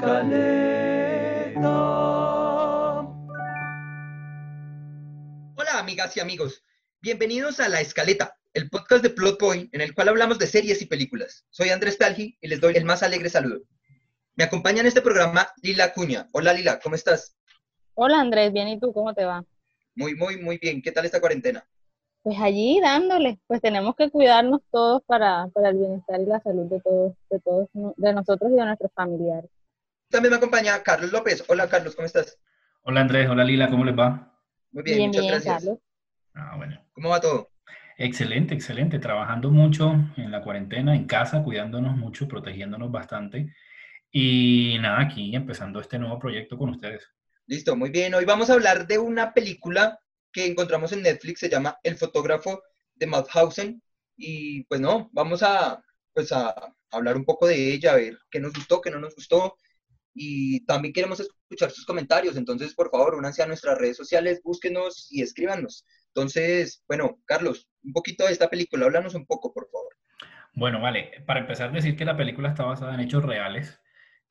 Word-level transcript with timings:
escaleta. 0.00 1.60
Hola 5.56 5.78
amigas 5.78 6.16
y 6.16 6.20
amigos, 6.20 6.64
bienvenidos 7.02 7.60
a 7.60 7.68
La 7.68 7.82
Escaleta, 7.82 8.34
el 8.54 8.70
podcast 8.70 9.02
de 9.02 9.10
Plot 9.10 9.38
Point 9.38 9.74
en 9.74 9.82
el 9.82 9.94
cual 9.94 10.08
hablamos 10.08 10.38
de 10.38 10.46
series 10.46 10.80
y 10.80 10.86
películas. 10.86 11.44
Soy 11.50 11.68
Andrés 11.68 11.98
Talgi 11.98 12.38
y 12.40 12.48
les 12.48 12.60
doy 12.62 12.76
el 12.76 12.86
más 12.86 13.02
alegre 13.02 13.28
saludo. 13.28 13.60
Me 14.36 14.44
acompaña 14.44 14.80
en 14.80 14.86
este 14.86 15.02
programa 15.02 15.48
Lila 15.62 15.92
Cuña. 15.92 16.28
Hola 16.32 16.54
Lila, 16.54 16.80
¿cómo 16.82 16.94
estás? 16.94 17.36
Hola 17.94 18.20
Andrés, 18.20 18.54
bien, 18.54 18.68
¿y 18.68 18.80
tú 18.80 18.94
cómo 18.94 19.12
te 19.12 19.26
va? 19.26 19.44
Muy, 19.94 20.14
muy, 20.14 20.38
muy 20.38 20.56
bien. 20.56 20.80
¿Qué 20.80 20.92
tal 20.92 21.04
esta 21.04 21.20
cuarentena? 21.20 21.66
Pues 22.22 22.38
allí 22.40 22.80
dándole, 22.80 23.38
pues 23.46 23.60
tenemos 23.60 23.94
que 23.96 24.10
cuidarnos 24.10 24.60
todos 24.70 25.02
para, 25.04 25.48
para 25.48 25.70
el 25.70 25.76
bienestar 25.76 26.20
y 26.20 26.26
la 26.26 26.40
salud 26.40 26.70
de 26.70 26.80
todos, 26.80 27.12
de 27.28 27.40
todos, 27.40 27.68
de 27.74 28.12
nosotros 28.14 28.50
y 28.50 28.56
de 28.56 28.64
nuestros 28.64 28.92
familiares. 28.94 29.50
También 30.10 30.30
me 30.32 30.38
acompaña 30.38 30.82
Carlos 30.82 31.12
López. 31.12 31.44
Hola 31.46 31.68
Carlos, 31.68 31.94
¿cómo 31.94 32.04
estás? 32.04 32.36
Hola 32.82 33.02
Andrés, 33.02 33.28
hola 33.28 33.44
Lila, 33.44 33.70
¿cómo 33.70 33.84
les 33.84 33.96
va? 33.96 34.36
Muy 34.72 34.82
bien, 34.82 35.06
muchas 35.06 35.24
gracias. 35.24 35.54
Carlos. 35.54 35.78
Ah, 36.34 36.54
bueno. 36.56 36.84
¿Cómo 36.92 37.10
va 37.10 37.20
todo? 37.20 37.52
Excelente, 37.96 38.52
excelente. 38.54 38.98
Trabajando 38.98 39.50
mucho 39.50 39.92
en 40.16 40.32
la 40.32 40.42
cuarentena, 40.42 40.96
en 40.96 41.06
casa, 41.06 41.44
cuidándonos 41.44 41.96
mucho, 41.96 42.26
protegiéndonos 42.26 42.90
bastante. 42.90 43.54
Y 44.10 44.78
nada, 44.80 45.00
aquí 45.00 45.36
empezando 45.36 45.80
este 45.80 45.96
nuevo 45.96 46.18
proyecto 46.18 46.58
con 46.58 46.70
ustedes. 46.70 47.08
Listo, 47.46 47.76
muy 47.76 47.90
bien. 47.90 48.12
Hoy 48.14 48.24
vamos 48.24 48.50
a 48.50 48.54
hablar 48.54 48.88
de 48.88 48.98
una 48.98 49.32
película 49.32 50.00
que 50.32 50.44
encontramos 50.44 50.90
en 50.92 51.02
Netflix, 51.02 51.38
se 51.38 51.48
llama 51.48 51.78
El 51.84 51.96
fotógrafo 51.96 52.60
de 52.96 53.06
Mauthausen. 53.06 53.80
Y 54.16 54.64
pues 54.64 54.80
no, 54.80 55.08
vamos 55.12 55.44
a, 55.44 55.80
pues 56.12 56.32
a 56.32 56.52
hablar 56.90 57.16
un 57.16 57.24
poco 57.24 57.46
de 57.46 57.72
ella, 57.72 57.92
a 57.92 57.96
ver 57.96 58.18
qué 58.28 58.40
nos 58.40 58.52
gustó, 58.52 58.80
qué 58.80 58.90
no 58.90 58.98
nos 58.98 59.14
gustó. 59.14 59.54
Y 60.14 60.64
también 60.66 60.92
queremos 60.92 61.20
escuchar 61.20 61.70
sus 61.70 61.84
comentarios. 61.86 62.36
Entonces, 62.36 62.74
por 62.74 62.90
favor, 62.90 63.14
únanse 63.14 63.42
a 63.42 63.46
nuestras 63.46 63.78
redes 63.78 63.96
sociales, 63.96 64.40
búsquenos 64.42 65.08
y 65.10 65.22
escríbanos. 65.22 65.84
Entonces, 66.08 66.82
bueno, 66.88 67.20
Carlos, 67.24 67.68
un 67.82 67.92
poquito 67.92 68.26
de 68.26 68.32
esta 68.32 68.48
película, 68.48 68.86
háblanos 68.86 69.14
un 69.14 69.26
poco, 69.26 69.52
por 69.52 69.68
favor. 69.70 69.96
Bueno, 70.54 70.80
vale. 70.80 71.22
Para 71.26 71.40
empezar, 71.40 71.72
decir 71.72 71.96
que 71.96 72.04
la 72.04 72.16
película 72.16 72.48
está 72.48 72.64
basada 72.64 72.94
en 72.94 73.00
hechos 73.00 73.24
reales. 73.24 73.80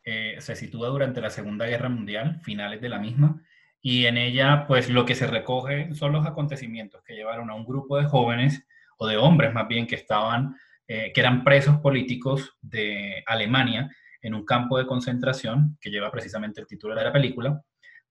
Eh, 0.03 0.35
se 0.39 0.55
sitúa 0.55 0.89
durante 0.89 1.21
la 1.21 1.29
Segunda 1.29 1.65
Guerra 1.65 1.89
Mundial, 1.89 2.41
finales 2.43 2.81
de 2.81 2.89
la 2.89 2.99
misma, 2.99 3.43
y 3.81 4.05
en 4.05 4.17
ella, 4.17 4.65
pues 4.67 4.89
lo 4.89 5.05
que 5.05 5.15
se 5.15 5.27
recoge 5.27 5.93
son 5.93 6.11
los 6.11 6.25
acontecimientos 6.25 7.03
que 7.03 7.13
llevaron 7.13 7.49
a 7.49 7.55
un 7.55 7.65
grupo 7.65 7.97
de 7.97 8.05
jóvenes, 8.05 8.65
o 8.97 9.07
de 9.07 9.17
hombres 9.17 9.53
más 9.53 9.67
bien, 9.67 9.87
que 9.87 9.95
estaban, 9.95 10.55
eh, 10.87 11.11
que 11.13 11.21
eran 11.21 11.43
presos 11.43 11.77
políticos 11.77 12.57
de 12.61 13.23
Alemania 13.25 13.89
en 14.21 14.33
un 14.33 14.45
campo 14.45 14.77
de 14.77 14.85
concentración, 14.85 15.77
que 15.79 15.89
lleva 15.89 16.11
precisamente 16.11 16.61
el 16.61 16.67
título 16.67 16.95
de 16.95 17.03
la 17.03 17.13
película, 17.13 17.61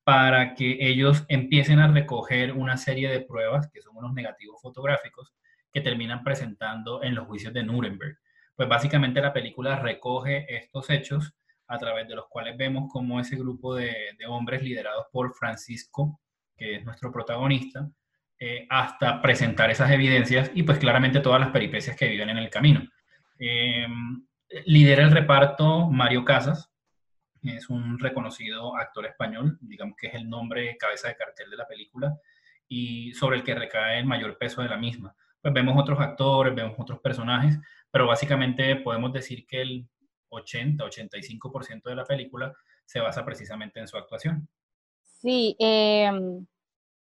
para 0.05 0.55
que 0.55 0.79
ellos 0.81 1.25
empiecen 1.29 1.81
a 1.81 1.93
recoger 1.93 2.53
una 2.53 2.79
serie 2.79 3.11
de 3.11 3.21
pruebas, 3.21 3.71
que 3.71 3.83
son 3.83 3.97
unos 3.97 4.15
negativos 4.15 4.61
fotográficos, 4.63 5.35
que 5.73 5.83
terminan 5.83 6.25
presentando 6.25 7.03
en 7.03 7.15
los 7.15 7.27
juicios 7.27 7.53
de 7.53 7.63
Nuremberg. 7.63 8.17
Pues 8.57 8.69
básicamente 8.69 9.21
la 9.21 9.33
película 9.33 9.77
recoge 9.77 10.47
estos 10.49 10.89
hechos 10.91 11.35
a 11.67 11.79
través 11.79 12.09
de 12.09 12.15
los 12.15 12.27
cuales 12.29 12.57
vemos 12.57 12.91
cómo 12.91 13.21
ese 13.21 13.37
grupo 13.37 13.75
de, 13.75 13.95
hombres 14.27 14.63
liderados 14.63 15.07
por 15.13 15.35
Francisco, 15.35 16.21
que 16.57 16.77
es 16.77 16.85
nuestro 16.85 17.13
protagonista, 17.13 17.89
eh, 18.39 18.67
hasta 18.71 19.21
presentar 19.21 19.71
esas 19.71 19.91
evidencias 19.91 20.51
y 20.55 20.63
pues 20.63 20.79
claramente 20.79 21.21
todas 21.21 21.41
las 21.41 21.51
peripecias 21.51 21.97
que 21.97 22.09
viven 22.09 22.31
en 22.31 22.39
el 22.39 22.49
camino. 22.49 22.83
Eh, 23.39 23.87
lidera 24.67 25.05
el 25.05 25.11
reparto 25.11 25.89
Mario 25.89 26.25
Casas, 26.25 26.71
es 27.43 27.69
un 27.71 27.99
reconocido 27.99 28.77
actor 28.77 29.07
español, 29.07 29.59
digamos 29.61 29.97
que 29.97 30.09
es 30.09 30.15
el 30.15 30.29
nombre 30.29 30.77
cabeza 30.77 31.09
de 31.09 31.17
cartel 31.17 31.51
de 31.51 31.57
la 31.57 31.67
película 31.67 32.19
y 32.67 33.13
sobre 33.15 33.37
el 33.37 33.45
que 33.45 33.55
recae 33.55 33.99
el 33.99 34.07
mayor 34.07 34.37
peso 34.39 34.63
de 34.63 34.69
la 34.69 34.77
misma. 34.77 35.15
Pues 35.41 35.55
vemos 35.55 35.81
otros 35.81 36.01
actores, 36.01 36.55
vemos 36.55 36.75
otros 36.79 36.99
personajes, 37.01 37.59
pero 37.91 38.07
básicamente 38.07 38.77
podemos 38.77 39.13
decir 39.13 39.47
que 39.47 39.63
el 39.63 39.89
80-85% 40.31 41.85
de 41.85 41.95
la 41.95 42.05
película 42.05 42.53
se 42.85 43.01
basa 43.01 43.25
precisamente 43.25 43.81
en 43.81 43.89
su 43.89 43.97
actuación. 43.97 44.49
Sí, 45.21 45.57
eh, 45.59 46.11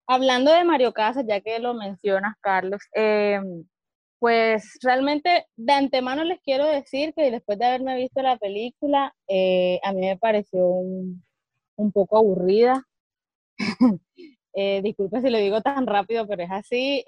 hablando 0.06 0.52
de 0.52 0.64
Mario 0.64 0.92
Casas, 0.92 1.24
ya 1.26 1.40
que 1.40 1.58
lo 1.58 1.74
mencionas, 1.74 2.34
Carlos, 2.40 2.82
eh, 2.94 3.40
pues 4.18 4.78
realmente 4.82 5.46
de 5.56 5.72
antemano 5.72 6.24
les 6.24 6.40
quiero 6.40 6.66
decir 6.66 7.12
que 7.14 7.30
después 7.30 7.58
de 7.58 7.66
haberme 7.66 7.96
visto 7.96 8.22
la 8.22 8.36
película, 8.38 9.14
eh, 9.28 9.80
a 9.82 9.92
mí 9.92 10.00
me 10.00 10.16
pareció 10.18 10.66
un, 10.66 11.24
un 11.76 11.92
poco 11.92 12.18
aburrida. 12.18 12.82
disculpe 14.82 15.20
si 15.20 15.30
lo 15.30 15.38
digo 15.38 15.60
tan 15.62 15.86
rápido, 15.86 16.26
pero 16.26 16.42
es 16.44 16.50
así. 16.50 17.04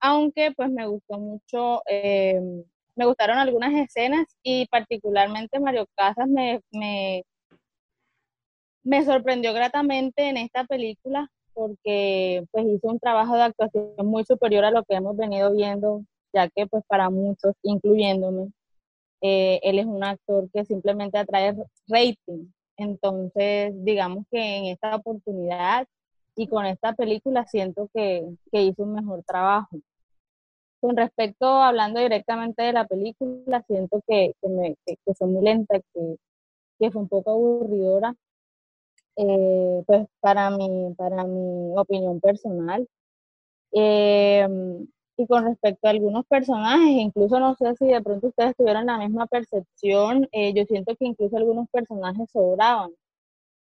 aunque 0.00 0.52
pues 0.56 0.70
me 0.70 0.86
gustó 0.86 1.18
mucho 1.18 1.82
me 2.98 3.06
gustaron 3.06 3.38
algunas 3.38 3.72
escenas 3.74 4.26
y 4.42 4.66
particularmente 4.66 5.60
Mario 5.60 5.86
Casas 5.94 6.26
me, 6.28 6.60
me, 6.72 7.22
me 8.82 9.04
sorprendió 9.04 9.52
gratamente 9.54 10.28
en 10.28 10.36
esta 10.36 10.64
película 10.64 11.30
porque 11.58 12.44
pues 12.52 12.66
hizo 12.66 12.88
un 12.88 13.00
trabajo 13.00 13.34
de 13.34 13.42
actuación 13.42 13.94
muy 14.04 14.24
superior 14.24 14.64
a 14.64 14.70
lo 14.70 14.84
que 14.84 14.94
hemos 14.94 15.16
venido 15.16 15.52
viendo, 15.52 16.02
ya 16.32 16.48
que 16.48 16.68
pues 16.68 16.84
para 16.86 17.10
muchos, 17.10 17.54
incluyéndome, 17.62 18.52
eh, 19.22 19.58
él 19.64 19.80
es 19.80 19.86
un 19.86 20.04
actor 20.04 20.48
que 20.52 20.64
simplemente 20.64 21.18
atrae 21.18 21.56
rating. 21.88 22.52
Entonces, 22.76 23.72
digamos 23.84 24.24
que 24.30 24.38
en 24.38 24.66
esta 24.66 24.94
oportunidad 24.96 25.88
y 26.36 26.46
con 26.48 26.64
esta 26.66 26.94
película 26.94 27.44
siento 27.46 27.90
que, 27.92 28.24
que 28.52 28.62
hizo 28.62 28.84
un 28.84 28.94
mejor 28.94 29.24
trabajo. 29.24 29.78
Con 30.80 30.96
respecto, 30.96 31.46
hablando 31.46 32.00
directamente 32.00 32.62
de 32.62 32.72
la 32.72 32.86
película, 32.86 33.64
siento 33.66 34.00
que, 34.06 34.32
que, 34.40 34.48
me, 34.48 34.76
que, 34.86 34.96
fue 35.14 35.26
muy 35.26 35.44
lenta, 35.44 35.80
que, 35.92 36.16
que 36.78 36.90
fue 36.92 37.02
un 37.02 37.08
poco 37.08 37.32
aburridora, 37.32 38.14
eh, 39.18 39.82
pues 39.86 40.06
para 40.20 40.50
mi, 40.50 40.94
para 40.96 41.24
mi 41.24 41.76
opinión 41.76 42.20
personal. 42.20 42.88
Em, 43.72 44.86
y 45.16 45.26
con 45.26 45.44
respecto 45.44 45.88
a 45.88 45.90
algunos 45.90 46.24
personajes, 46.26 46.88
incluso 46.88 47.40
no 47.40 47.54
sé 47.56 47.74
si 47.76 47.86
de 47.88 48.00
pronto 48.02 48.28
ustedes 48.28 48.54
tuvieron 48.56 48.86
la 48.86 48.98
misma 48.98 49.26
percepción, 49.26 50.28
eh, 50.32 50.54
yo 50.54 50.64
siento 50.66 50.94
que 50.96 51.06
incluso 51.06 51.36
algunos 51.36 51.68
personajes 51.70 52.30
sobraban. 52.32 52.92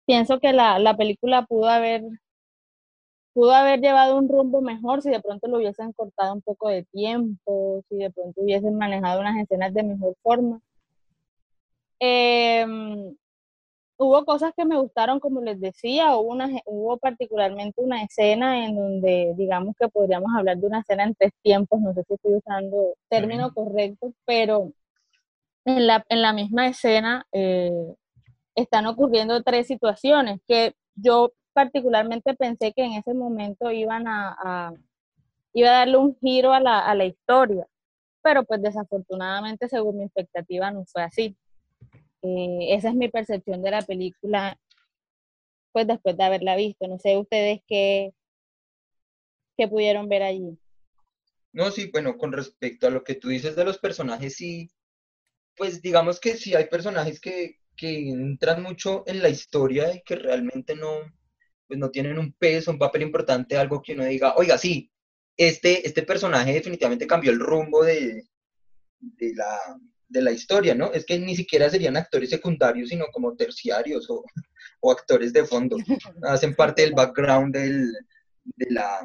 Pienso 0.07 0.41
que 0.41 0.53
la, 0.53 0.79
la 0.79 0.97
película 0.97 1.47
pudo 1.47 1.67
haber 1.69 2.03
pudo 3.35 3.53
haber 3.53 3.81
llevado 3.81 4.17
un 4.17 4.29
rumbo 4.29 4.61
mejor 4.63 5.03
si 5.03 5.11
de 5.11 5.21
pronto 5.21 5.49
lo 5.49 5.59
hubiesen 5.59 5.93
cortado 5.93 6.35
un 6.35 6.43
poco 6.43 6.69
de 6.69 6.85
tiempo, 6.85 7.83
si 7.89 7.97
de 7.97 8.11
pronto 8.11 8.41
hubiesen 8.41 8.77
manejado 8.77 9.21
unas 9.21 9.37
escenas 9.43 9.75
de 9.75 9.83
mejor 9.83 10.15
forma. 10.23 10.61
Em, 12.01 13.17
hubo 13.97 14.25
cosas 14.25 14.53
que 14.57 14.65
me 14.65 14.79
gustaron, 14.79 15.21
como 15.21 15.41
les 15.41 15.61
decía, 15.61 16.17
hubo, 16.17 16.33
una, 16.33 16.49
hubo 16.67 16.99
particularmente 16.99 17.81
una 17.81 18.03
escena 18.03 18.65
en 18.65 18.77
donde, 18.77 19.35
digamos 19.37 19.75
que 19.79 19.89
podríamos 19.89 20.31
hablar 20.37 20.59
de 20.59 20.67
una 20.67 20.81
escena 20.81 21.05
en 21.05 21.15
tres 21.15 21.33
tiempos, 21.43 21.81
no 21.81 21.95
sé 21.95 22.05
si 22.05 22.15
estoy 22.15 22.35
usando 22.35 22.95
término 23.09 23.53
correcto, 23.53 24.13
pero 24.25 24.73
en 25.65 25.87
la, 25.87 26.05
en 26.09 26.23
la 26.23 26.33
misma 26.33 26.69
escena 26.69 27.27
eh, 27.33 27.95
están 28.55 28.87
ocurriendo 28.87 29.43
tres 29.43 29.67
situaciones 29.67 30.41
que 30.47 30.75
yo 30.95 31.33
particularmente 31.53 32.35
pensé 32.35 32.73
que 32.73 32.85
en 32.85 32.95
ese 32.95 33.15
momento 33.15 33.71
iban 33.71 34.07
a, 34.09 34.73
iba 35.53 35.69
a 35.71 35.73
darle 35.79 35.97
un 35.99 36.17
giro 36.21 36.53
a 36.53 36.61
la, 36.61 36.81
a 36.81 36.95
la, 36.95 37.05
historia, 37.05 37.67
pero 38.23 38.45
pues 38.45 38.61
desafortunadamente 38.61 39.69
según 39.69 39.99
mi 39.99 40.05
expectativa 40.05 40.71
no 40.71 40.85
fue 40.87 41.03
así. 41.03 41.37
Eh, 42.25 42.75
esa 42.75 42.89
es 42.89 42.95
mi 42.95 43.09
percepción 43.09 43.63
de 43.63 43.71
la 43.71 43.83
película, 43.83 44.59
pues 45.73 45.87
después 45.87 46.17
de 46.17 46.25
haberla 46.25 46.57
visto. 46.57 46.89
No 46.89 46.99
sé 46.99 47.19
ustedes 47.19 47.61
qué, 47.69 48.13
qué 49.59 49.69
pudieron 49.69 50.09
ver 50.09 50.23
allí. 50.23 50.59
No, 51.53 51.71
sí, 51.71 51.91
bueno, 51.93 52.17
con 52.17 52.33
respecto 52.33 52.87
a 52.87 52.91
lo 52.91 53.05
que 53.05 53.15
tú 53.15 53.29
dices 53.29 53.55
de 53.55 53.65
los 53.65 53.79
personajes, 53.79 54.35
sí, 54.35 54.71
pues 55.57 55.83
digamos 55.83 56.19
que 56.19 56.37
sí 56.37 56.55
hay 56.55 56.67
personajes 56.67 57.21
que, 57.21 57.59
que 57.77 58.09
entran 58.09 58.63
mucho 58.63 59.05
en 59.07 59.23
la 59.23 59.29
historia 59.29 59.95
y 59.95 60.03
que 60.03 60.17
realmente 60.17 60.75
no, 60.75 61.01
pues 61.69 61.79
no 61.79 61.91
tienen 61.91 62.19
un 62.19 62.33
peso, 62.33 62.71
un 62.71 62.79
papel 62.79 63.03
importante, 63.03 63.57
algo 63.57 63.83
que 63.83 63.93
uno 63.93 64.05
diga, 64.05 64.35
oiga, 64.37 64.59
sí, 64.59 64.91
este, 65.37 65.87
este 65.87 66.03
personaje 66.03 66.55
definitivamente 66.55 67.07
cambió 67.07 67.31
el 67.31 67.41
rumbo 67.41 67.85
de, 67.85 68.25
de, 68.99 69.35
la, 69.35 69.59
de 70.09 70.23
la 70.23 70.33
historia, 70.33 70.75
¿no? 70.75 70.93
Es 70.93 71.05
que 71.05 71.19
ni 71.19 71.35
siquiera 71.37 71.69
serían 71.71 71.97
actores 71.97 72.31
secundarios, 72.31 72.89
sino 72.89 73.07
como 73.13 73.35
terciarios 73.35 74.09
o, 74.11 74.25
o 74.81 74.93
actores 74.93 75.33
de 75.33 75.45
fondo. 75.45 75.77
Hacen 76.23 76.55
parte 76.55 76.83
del 76.83 76.93
background 76.95 77.55
del, 77.55 77.93
de, 78.45 78.67
la, 78.71 79.01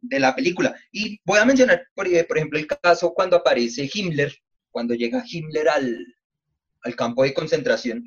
de 0.00 0.20
la 0.20 0.34
película. 0.34 0.76
Y 0.92 1.20
voy 1.24 1.38
a 1.38 1.44
mencionar, 1.44 1.86
por, 1.94 2.06
por 2.26 2.36
ejemplo, 2.36 2.58
el 2.58 2.66
caso 2.66 3.12
cuando 3.14 3.36
aparece 3.36 3.88
Himmler, 3.92 4.32
cuando 4.70 4.94
llega 4.94 5.24
Himmler 5.26 5.68
al, 5.68 6.06
al 6.82 6.96
campo 6.96 7.22
de 7.22 7.34
concentración 7.34 8.04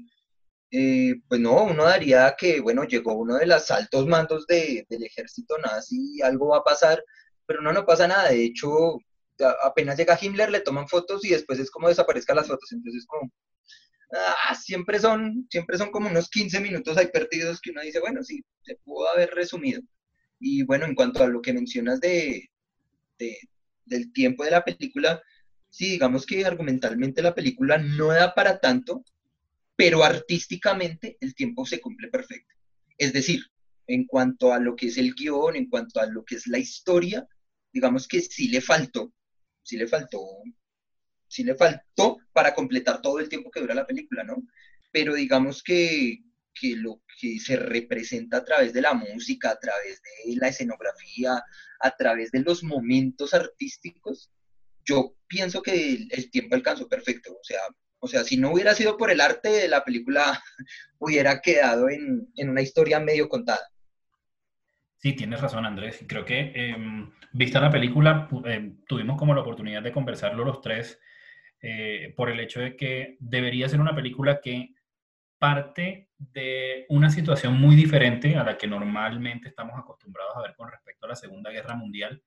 eh, 0.75 1.22
pues 1.28 1.39
no, 1.39 1.66
uno 1.66 1.84
daría 1.84 2.34
que, 2.36 2.60
bueno, 2.60 2.84
llegó 2.86 3.13
uno 3.13 3.36
de 3.36 3.46
los 3.46 3.69
altos 3.69 4.07
mandos 4.07 4.48
del 4.48 5.04
ejército 5.04 5.56
nazi, 5.60 6.19
algo 6.24 6.48
va 6.48 6.57
a 6.57 6.63
pasar, 6.63 7.04
pero 7.46 7.62
no, 7.62 7.72
no 7.72 7.86
pasa 7.86 8.07
nada. 8.07 8.30
De 8.30 8.44
hecho, 8.44 8.98
apenas 9.63 9.98
llega 9.98 10.18
Himmler, 10.19 10.51
le 10.51 10.62
toman 10.62 10.88
fotos 10.88 11.24
y 11.25 11.30
después 11.30 11.60
es 11.60 11.72
como 11.72 11.90
desaparezcan 11.90 12.36
las 12.36 12.48
fotos. 12.48 12.72
Entonces, 12.72 13.06
como, 13.06 13.31
ah, 14.13 14.56
siempre, 14.56 15.00
son, 15.00 15.48
siempre 15.50 15.78
son 15.78 15.92
como 15.92 16.10
unos 16.10 16.30
15 16.30 16.60
minutos 16.60 16.98
ahí 16.98 17.07
perdidos 17.07 17.62
que 17.62 17.72
uno 17.72 17.81
dice, 17.81 18.00
bueno, 18.00 18.24
sí, 18.24 18.44
se 18.63 18.75
pudo 18.84 19.10
haber 19.10 19.31
resumido. 19.31 19.81
Y 20.40 20.63
bueno, 20.63 20.86
en 20.86 20.95
cuanto 20.95 21.24
a 21.24 21.28
lo 21.28 21.42
que 21.42 21.54
mencionas 21.54 22.00
de, 22.00 22.50
del 23.86 24.13
tiempo 24.13 24.44
de 24.44 24.51
la 24.51 24.63
película, 24.63 25.22
sí, 25.69 25.92
digamos 25.92 26.25
que 26.25 26.46
argumentalmente 26.46 27.22
la 27.22 27.36
película 27.36 27.78
no 27.78 28.07
da 28.07 28.34
para 28.34 28.60
tanto, 28.60 29.04
pero 29.75 30.04
artísticamente 30.04 31.18
el 31.22 31.34
tiempo 31.34 31.66
se 31.66 31.81
cumple 31.81 32.10
perfecto. 32.10 32.54
Es 32.98 33.13
decir, 33.13 33.42
en 33.88 34.06
cuanto 34.06 34.54
a 34.54 34.60
lo 34.60 34.75
que 34.75 34.88
es 34.88 34.98
el 34.98 35.13
guion, 35.13 35.56
en 35.56 35.69
cuanto 35.69 36.00
a 36.00 36.06
lo 36.06 36.24
que 36.24 36.36
es 36.36 36.48
la 36.48 36.60
historia, 36.60 37.28
digamos 37.72 38.07
que 38.07 38.22
sí 38.22 38.50
le 38.50 38.62
faltó, 38.62 39.12
sí 39.63 39.77
le 39.77 39.88
faltó, 39.88 40.19
le 41.38 41.56
faltó 41.56 42.18
para 42.31 42.54
completar 42.54 43.01
todo 43.01 43.19
el 43.19 43.30
tiempo 43.30 43.50
que 43.50 43.62
dura 43.62 43.74
la 43.74 43.88
película, 43.88 44.24
¿no? 44.24 44.44
Pero 44.92 45.15
digamos 45.15 45.63
que, 45.63 46.19
que 46.54 46.75
lo 46.75 47.01
que 47.19 47.39
se 47.39 47.56
representa 47.56 48.38
a 48.38 48.45
través 48.45 48.74
de 48.74 48.81
la 48.81 48.94
música, 48.94 49.50
a 49.50 49.60
través 49.60 50.01
de 50.01 50.36
la 50.36 50.50
escenografía, 50.50 51.44
a 51.80 51.95
través 51.98 52.31
de 52.31 52.42
los 52.42 52.63
momentos 52.63 53.33
artísticos, 53.33 54.31
yo 54.86 55.15
pienso 55.27 55.62
que 55.62 56.07
el, 56.10 56.31
tiempo 56.31 56.56
alcanzó 56.56 56.88
perfecto. 56.88 57.31
O 57.33 57.44
sea, 57.44 57.60
o 58.00 58.07
sea, 58.07 58.24
si 58.24 58.38
no 58.38 58.51
hubiera 58.51 58.75
sido 58.75 58.98
por 58.98 59.12
el 59.12 59.21
arte, 59.21 59.68
la 59.68 59.83
película 59.83 60.42
hubiera 61.00 61.42
quedado 61.42 61.89
en, 61.89 62.27
una 62.38 62.62
historia 62.62 63.00
medio 63.00 63.30
contada. 63.30 63.68
Sí, 65.04 65.12
tienes 65.12 65.42
razón, 65.42 65.66
Andrés. 65.66 66.06
Creo 66.08 66.24
que 66.24 66.54
em, 66.56 67.12
vista 67.34 67.60
la 67.60 67.70
película, 67.70 68.30
em, 68.46 68.78
tuvimos 68.88 69.18
como 69.18 69.36
la 69.36 69.42
oportunidad 69.42 69.84
de 69.84 69.92
conversarlo 69.92 70.46
los 70.46 70.62
tres 70.62 70.98
eh, 71.62 72.14
por 72.16 72.30
el 72.30 72.40
hecho 72.40 72.62
de 72.62 72.78
que 72.78 73.18
debería 73.20 73.68
ser 73.68 73.82
una 73.82 73.94
película 73.94 74.40
que 74.40 74.70
parte 75.38 76.08
de 76.18 76.86
una 76.88 77.10
situación 77.10 77.60
muy 77.60 77.76
diferente 77.76 78.38
a 78.38 78.46
la 78.46 78.58
que 78.58 78.66
normalmente 78.66 79.50
estamos 79.50 79.78
acostumbrados 79.78 80.38
a 80.38 80.42
ver 80.42 80.56
con 80.56 80.72
respecto 80.72 81.06
a 81.06 81.10
la 81.10 81.16
Segunda 81.18 81.52
Guerra 81.52 81.76
Mundial. 81.76 82.24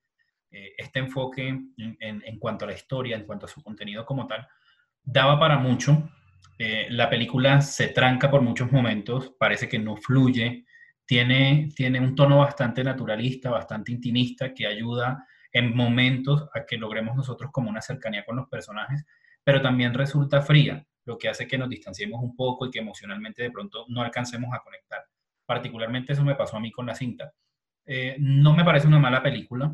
Eh, 0.51 0.73
este 0.77 0.99
enfoque 0.99 1.47
en, 1.47 2.39
cuanto 2.39 2.65
a 2.65 2.67
la 2.67 2.75
historia, 2.75 3.15
en 3.15 3.25
cuanto 3.25 3.47
a 3.47 3.49
su 3.49 3.63
contenido 3.63 4.05
como 4.05 4.27
tal, 4.27 4.47
daba 5.01 5.39
para 5.39 5.57
mucho. 5.57 6.11
Eh, 6.59 6.85
la 6.91 7.09
película 7.09 7.59
se 7.61 7.87
tranca 7.87 8.29
por 8.29 8.41
muchos 8.41 8.71
momentos, 8.71 9.33
parece 9.39 9.67
que 9.67 9.79
no 9.79 9.95
fluye, 9.95 10.66
tiene, 11.07 11.69
tiene 11.73 11.99
un 11.99 12.13
tono 12.13 12.39
bastante 12.39 12.83
naturalista, 12.83 13.49
bastante 13.49 13.93
intimista, 13.93 14.53
que 14.53 14.67
ayuda 14.67 15.25
en 15.51 15.75
momentos 15.75 16.49
a 16.53 16.65
que 16.65 16.77
logremos 16.77 17.15
nosotros 17.15 17.49
como 17.51 17.69
una 17.69 17.81
cercanía 17.81 18.25
con 18.25 18.35
los 18.35 18.47
personajes, 18.49 19.05
pero 19.43 19.61
también 19.61 19.93
resulta 19.93 20.41
fría 20.41 20.85
lo 21.05 21.17
que 21.17 21.29
hace 21.29 21.47
que 21.47 21.57
nos 21.57 21.69
distanciemos 21.69 22.21
un 22.21 22.35
poco 22.35 22.65
y 22.65 22.69
que 22.69 22.79
emocionalmente 22.79 23.41
de 23.41 23.51
pronto 23.51 23.85
no 23.87 24.01
alcancemos 24.01 24.53
a 24.53 24.59
conectar. 24.59 25.05
Particularmente 25.45 26.11
eso 26.11 26.25
me 26.25 26.35
pasó 26.35 26.57
a 26.57 26.59
mí 26.59 26.69
con 26.69 26.85
la 26.85 26.93
cinta. 26.93 27.33
Eh, 27.85 28.17
no 28.19 28.53
me 28.53 28.65
parece 28.65 28.87
una 28.87 28.99
mala 28.99 29.23
película, 29.23 29.73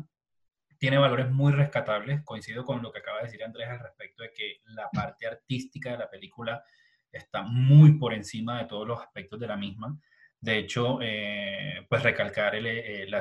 tiene 0.78 0.98
valores 0.98 1.28
muy 1.32 1.52
rescatables, 1.52 2.22
coincido 2.22 2.64
con 2.64 2.80
lo 2.80 2.92
que 2.92 3.00
acaba 3.00 3.18
de 3.18 3.24
decir 3.24 3.42
Andrés 3.42 3.68
al 3.68 3.80
respecto 3.80 4.22
de 4.22 4.32
que 4.32 4.60
la 4.66 4.88
parte 4.90 5.26
artística 5.26 5.90
de 5.90 5.98
la 5.98 6.08
película 6.08 6.62
está 7.10 7.42
muy 7.42 7.98
por 7.98 8.14
encima 8.14 8.58
de 8.58 8.66
todos 8.66 8.86
los 8.86 9.00
aspectos 9.00 9.40
de 9.40 9.48
la 9.48 9.56
misma. 9.56 9.98
De 10.44 10.58
hecho, 10.58 10.98
eh, 11.00 11.86
pues 11.88 12.02
recalcar 12.02 12.54
el, 12.54 12.66
eh, 12.66 13.02
el, 13.02 13.14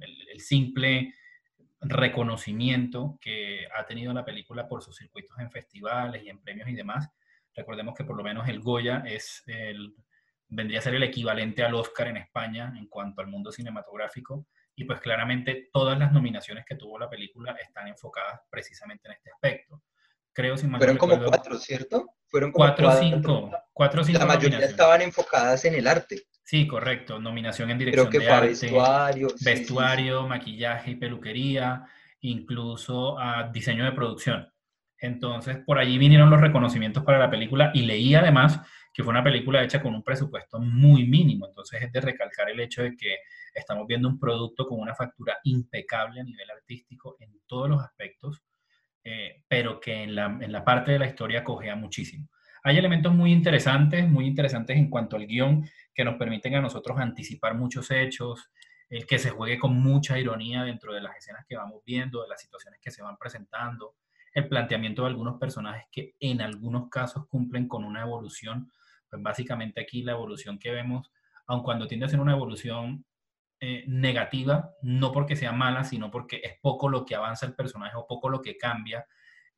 el, 0.00 0.40
simple 0.40 1.12
reconocimiento 1.80 3.18
que 3.20 3.68
ha 3.76 3.84
tenido 3.84 4.14
la 4.14 4.24
película 4.24 4.66
por 4.66 4.82
sus 4.82 4.96
circuitos 4.96 5.38
en 5.38 5.50
festivales 5.50 6.22
y 6.24 6.30
en 6.30 6.40
premios 6.40 6.68
y 6.68 6.74
demás, 6.74 7.10
Recordemos 7.56 7.94
que 7.94 8.04
por 8.04 8.16
lo 8.16 8.22
menos 8.22 8.46
el 8.48 8.60
Goya 8.60 9.02
es 9.06 9.42
el, 9.46 9.94
vendría 10.48 10.78
a 10.78 10.82
ser 10.82 10.94
el 10.94 11.02
equivalente 11.02 11.64
al 11.64 11.74
Oscar 11.74 12.08
en 12.08 12.18
España 12.18 12.72
en 12.76 12.86
cuanto 12.86 13.22
al 13.22 13.28
mundo 13.28 13.50
cinematográfico. 13.50 14.46
Y 14.78 14.84
pues 14.84 15.00
claramente 15.00 15.70
todas 15.72 15.98
las 15.98 16.12
nominaciones 16.12 16.66
que 16.66 16.74
tuvo 16.74 16.98
la 16.98 17.08
película 17.08 17.52
están 17.52 17.88
enfocadas 17.88 18.40
precisamente 18.50 19.08
en 19.08 19.14
este 19.14 19.30
aspecto. 19.30 19.82
Creo, 20.34 20.58
sin 20.58 20.70
Fueron 20.76 20.98
como 20.98 21.18
cuatro, 21.24 21.58
¿cierto? 21.58 22.14
Fueron 22.26 22.52
como 22.52 22.66
cuatro, 22.66 22.90
o 22.90 22.92
cinco. 22.92 23.50
Cuatro 23.72 24.04
cinco 24.04 24.18
La 24.18 24.26
mayoría 24.26 24.58
estaban 24.58 25.00
enfocadas 25.00 25.64
en 25.64 25.76
el 25.76 25.86
arte. 25.86 26.24
Sí, 26.46 26.64
correcto. 26.68 27.18
Nominación 27.18 27.72
en 27.72 27.78
dirección 27.78 28.06
Creo 28.06 28.20
que 28.20 28.24
de 28.24 28.32
arte, 28.32 28.48
vestuario, 28.50 29.28
vestuario 29.40 30.28
maquillaje 30.28 30.92
y 30.92 30.94
peluquería, 30.94 31.84
incluso 32.20 33.18
a 33.18 33.50
diseño 33.50 33.84
de 33.84 33.90
producción. 33.90 34.48
Entonces, 34.96 35.58
por 35.66 35.76
allí 35.76 35.98
vinieron 35.98 36.30
los 36.30 36.40
reconocimientos 36.40 37.02
para 37.02 37.18
la 37.18 37.28
película 37.28 37.72
y 37.74 37.82
leí 37.82 38.14
además 38.14 38.60
que 38.94 39.02
fue 39.02 39.10
una 39.10 39.24
película 39.24 39.60
hecha 39.64 39.82
con 39.82 39.92
un 39.92 40.04
presupuesto 40.04 40.60
muy 40.60 41.04
mínimo. 41.04 41.48
Entonces, 41.48 41.82
es 41.82 41.90
de 41.90 42.00
recalcar 42.00 42.48
el 42.48 42.60
hecho 42.60 42.84
de 42.84 42.96
que 42.96 43.16
estamos 43.52 43.84
viendo 43.88 44.08
un 44.08 44.20
producto 44.20 44.68
con 44.68 44.78
una 44.78 44.94
factura 44.94 45.38
impecable 45.42 46.20
a 46.20 46.24
nivel 46.24 46.48
artístico 46.48 47.16
en 47.18 47.40
todos 47.48 47.68
los 47.68 47.82
aspectos, 47.82 48.40
eh, 49.02 49.42
pero 49.48 49.80
que 49.80 50.04
en 50.04 50.14
la, 50.14 50.26
en 50.26 50.52
la 50.52 50.64
parte 50.64 50.92
de 50.92 51.00
la 51.00 51.06
historia 51.08 51.42
cogea 51.42 51.74
muchísimo. 51.74 52.28
Hay 52.66 52.78
elementos 52.78 53.14
muy 53.14 53.32
interesantes, 53.32 54.08
muy 54.08 54.26
interesantes 54.26 54.76
en 54.76 54.90
cuanto 54.90 55.14
al 55.14 55.26
guion, 55.28 55.64
que 55.96 56.04
nos 56.04 56.16
permiten 56.16 56.54
a 56.54 56.60
nosotros 56.60 56.98
anticipar 56.98 57.54
muchos 57.54 57.90
hechos, 57.90 58.50
el 58.90 59.06
que 59.06 59.18
se 59.18 59.30
juegue 59.30 59.58
con 59.58 59.74
mucha 59.74 60.18
ironía 60.18 60.62
dentro 60.62 60.92
de 60.92 61.00
las 61.00 61.16
escenas 61.16 61.46
que 61.48 61.56
vamos 61.56 61.82
viendo, 61.86 62.22
de 62.22 62.28
las 62.28 62.40
situaciones 62.40 62.78
que 62.82 62.90
se 62.90 63.02
van 63.02 63.16
presentando, 63.16 63.94
el 64.34 64.46
planteamiento 64.46 65.02
de 65.02 65.08
algunos 65.08 65.40
personajes 65.40 65.86
que 65.90 66.14
en 66.20 66.42
algunos 66.42 66.90
casos 66.90 67.26
cumplen 67.28 67.66
con 67.66 67.82
una 67.82 68.02
evolución. 68.02 68.70
Pues 69.08 69.22
básicamente 69.22 69.80
aquí 69.80 70.02
la 70.02 70.12
evolución 70.12 70.58
que 70.58 70.70
vemos, 70.70 71.10
aun 71.46 71.62
cuando 71.62 71.86
tiende 71.86 72.04
a 72.04 72.10
ser 72.10 72.20
una 72.20 72.32
evolución 72.32 73.06
eh, 73.58 73.84
negativa, 73.88 74.74
no 74.82 75.12
porque 75.12 75.34
sea 75.34 75.52
mala, 75.52 75.82
sino 75.84 76.10
porque 76.10 76.42
es 76.44 76.58
poco 76.60 76.90
lo 76.90 77.06
que 77.06 77.14
avanza 77.14 77.46
el 77.46 77.54
personaje 77.54 77.96
o 77.96 78.06
poco 78.06 78.28
lo 78.28 78.42
que 78.42 78.58
cambia, 78.58 79.06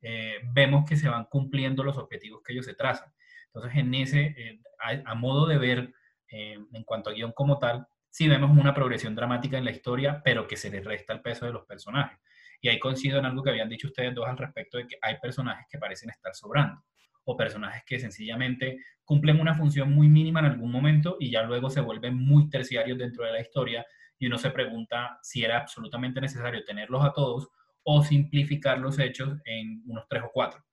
eh, 0.01 0.37
vemos 0.53 0.85
que 0.87 0.95
se 0.95 1.09
van 1.09 1.25
cumpliendo 1.25 1.83
los 1.83 1.97
objetivos 1.97 2.41
que 2.41 2.53
ellos 2.53 2.65
se 2.65 2.75
trazan. 2.75 3.11
Entonces, 3.47 3.77
en 3.77 3.93
ese, 3.93 4.21
eh, 4.37 4.61
a, 4.79 5.11
a, 5.11 5.15
modo 5.15 5.45
de 5.45 5.57
ver, 5.57 5.93
en 6.29 6.83
cuanto 6.83 7.09
a 7.09 7.13
guion 7.13 7.31
como 7.31 7.57
tal, 7.57 7.87
sí 8.09 8.27
vemos 8.27 8.55
una 8.57 8.73
progresión 8.73 9.15
dramática 9.15 9.57
en 9.57 9.65
la 9.65 9.71
historia, 9.71 10.21
pero 10.23 10.47
que 10.47 10.57
se 10.57 10.69
le 10.69 10.81
resta 10.81 11.13
el 11.13 11.21
peso 11.21 11.45
de 11.45 11.53
los 11.53 11.65
personajes. 11.65 12.19
Y 12.61 12.69
ahí 12.69 12.79
coincido 12.79 13.19
en 13.19 13.25
algo 13.25 13.41
que 13.41 13.51
habían 13.51 13.69
dicho 13.69 13.87
ustedes 13.87 14.13
dos 14.13 14.27
al 14.27 14.37
respecto 14.37 14.77
de 14.77 14.87
que 14.87 14.97
hay 15.01 15.17
personajes 15.19 15.65
que 15.69 15.77
parecen 15.77 16.09
estar 16.09 16.33
sobrando 16.35 16.83
o 17.23 17.37
personajes 17.37 17.83
que 17.85 17.99
sencillamente 17.99 18.79
cumplen 19.03 19.39
una 19.39 19.55
función 19.55 19.91
muy 19.91 20.07
mínima 20.07 20.39
en 20.39 20.47
algún 20.47 20.71
momento 20.71 21.17
y 21.19 21.31
ya 21.31 21.43
luego 21.43 21.69
se 21.69 21.81
vuelven 21.81 22.15
muy 22.15 22.49
terciarios 22.49 22.97
dentro 22.97 23.25
de 23.25 23.31
la 23.31 23.41
historia 23.41 23.85
y 24.17 24.27
uno 24.27 24.37
se 24.37 24.51
pregunta 24.51 25.19
si 25.21 25.43
era 25.43 25.59
absolutamente 25.59 26.19
necesario 26.19 26.63
tenerlos 26.65 27.03
a 27.05 27.13
todos 27.13 27.49
o 27.83 28.03
simplificar 28.03 28.79
los 28.79 28.99
hechos 28.99 29.37
en 29.45 29.81
unos 29.87 30.05
tres 30.09 30.23
o 30.23 30.31
cuatro. 30.33 30.63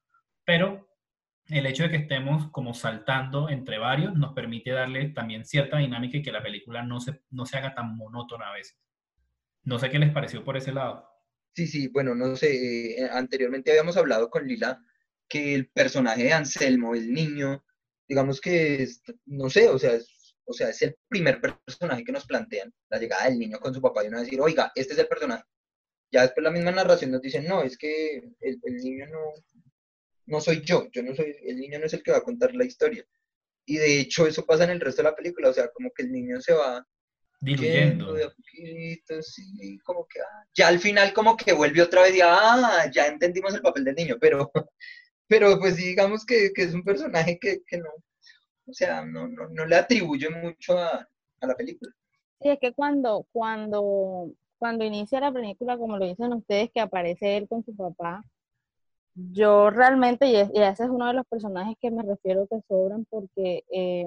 Pero 0.44 0.88
el 1.48 1.66
hecho 1.66 1.84
de 1.84 1.90
que 1.90 1.96
estemos 1.96 2.50
como 2.50 2.74
saltando 2.74 3.48
entre 3.48 3.78
varios 3.78 4.14
nos 4.14 4.32
permite 4.34 4.70
darle 4.70 5.10
también 5.10 5.44
cierta 5.44 5.78
dinámica 5.78 6.18
y 6.18 6.22
que 6.22 6.32
la 6.32 6.42
película 6.42 6.82
no 6.82 7.00
se, 7.00 7.22
no 7.30 7.46
se 7.46 7.56
haga 7.56 7.74
tan 7.74 7.96
monótona 7.96 8.50
a 8.50 8.54
veces. 8.54 8.76
No 9.62 9.78
sé 9.78 9.90
qué 9.90 9.98
les 9.98 10.12
pareció 10.12 10.44
por 10.44 10.56
ese 10.56 10.72
lado. 10.72 11.08
Sí, 11.54 11.66
sí, 11.66 11.88
bueno, 11.88 12.14
no 12.14 12.36
sé, 12.36 13.00
eh, 13.00 13.08
anteriormente 13.10 13.70
habíamos 13.70 13.96
hablado 13.96 14.28
con 14.28 14.46
Lila 14.46 14.80
que 15.28 15.54
el 15.54 15.68
personaje 15.68 16.24
de 16.24 16.32
Anselmo, 16.32 16.94
el 16.94 17.12
niño, 17.12 17.64
digamos 18.06 18.40
que, 18.40 18.86
no 19.26 19.48
sé, 19.48 19.68
o 19.68 19.78
sea, 19.78 19.94
es, 19.94 20.36
o 20.44 20.52
sea, 20.52 20.68
es 20.68 20.82
el 20.82 20.96
primer 21.08 21.40
personaje 21.40 22.04
que 22.04 22.12
nos 22.12 22.26
plantean, 22.26 22.72
la 22.90 22.98
llegada 22.98 23.24
del 23.24 23.38
niño 23.38 23.58
con 23.58 23.72
su 23.74 23.80
papá 23.80 24.04
y 24.04 24.08
uno 24.08 24.20
decir, 24.20 24.40
oiga, 24.40 24.70
este 24.74 24.92
es 24.92 24.98
el 24.98 25.08
personaje. 25.08 25.44
Ya 26.12 26.22
después 26.22 26.44
la 26.44 26.50
misma 26.50 26.70
narración 26.72 27.10
nos 27.10 27.22
dicen, 27.22 27.46
no, 27.46 27.62
es 27.62 27.76
que 27.76 28.22
el 28.40 28.60
niño 28.76 29.06
no, 29.06 29.18
no 30.26 30.40
soy 30.40 30.62
yo, 30.62 30.88
yo 30.92 31.02
no 31.02 31.14
soy, 31.14 31.34
el 31.44 31.58
niño 31.58 31.78
no 31.78 31.86
es 31.86 31.94
el 31.94 32.02
que 32.02 32.10
va 32.10 32.18
a 32.18 32.24
contar 32.24 32.54
la 32.54 32.64
historia. 32.64 33.04
Y 33.64 33.76
de 33.76 34.00
hecho 34.00 34.26
eso 34.26 34.44
pasa 34.44 34.64
en 34.64 34.70
el 34.70 34.80
resto 34.80 35.02
de 35.02 35.08
la 35.10 35.16
película, 35.16 35.50
o 35.50 35.52
sea, 35.52 35.68
como 35.68 35.90
que 35.90 36.02
el 36.02 36.12
niño 36.12 36.40
se 36.40 36.52
va 36.52 36.86
diluyendo. 37.40 38.06
como 39.84 40.06
que, 40.06 40.20
ah, 40.20 40.44
ya 40.54 40.68
al 40.68 40.78
final 40.78 41.12
como 41.12 41.36
que 41.36 41.52
vuelve 41.52 41.82
otra 41.82 42.02
vez 42.02 42.16
y 42.16 42.20
ah, 42.22 42.90
ya 42.92 43.06
entendimos 43.06 43.54
el 43.54 43.62
papel 43.62 43.84
del 43.84 43.94
niño, 43.94 44.16
pero, 44.20 44.50
pero 45.28 45.58
pues 45.58 45.76
digamos 45.76 46.24
que, 46.24 46.52
es 46.54 46.74
un 46.74 46.84
personaje 46.84 47.38
que, 47.38 47.60
no, 47.78 47.90
o 48.66 48.72
sea, 48.72 49.04
no, 49.04 49.28
no, 49.28 49.66
le 49.66 49.76
atribuye 49.76 50.30
mucho 50.30 50.78
a, 50.78 51.06
la 51.40 51.54
película. 51.54 51.92
Sí, 52.40 52.48
es 52.48 52.58
que 52.60 52.72
cuando, 52.72 53.26
cuando, 53.32 54.32
cuando 54.58 54.84
inicia 54.84 55.20
la 55.20 55.32
película, 55.32 55.78
como 55.78 55.96
lo 55.96 56.06
dicen 56.06 56.32
ustedes, 56.32 56.70
que 56.72 56.80
aparece 56.80 57.36
él 57.36 57.48
con 57.48 57.64
su 57.64 57.74
papá, 57.76 58.24
yo 59.16 59.70
realmente, 59.70 60.26
y, 60.26 60.36
ese 60.36 60.84
es 60.84 60.90
uno 60.90 61.06
de 61.06 61.14
los 61.14 61.26
personajes 61.26 61.76
que 61.80 61.90
me 61.90 62.02
refiero 62.02 62.46
que 62.48 62.60
sobran, 62.68 63.06
porque 63.10 63.64
eh, 63.70 64.06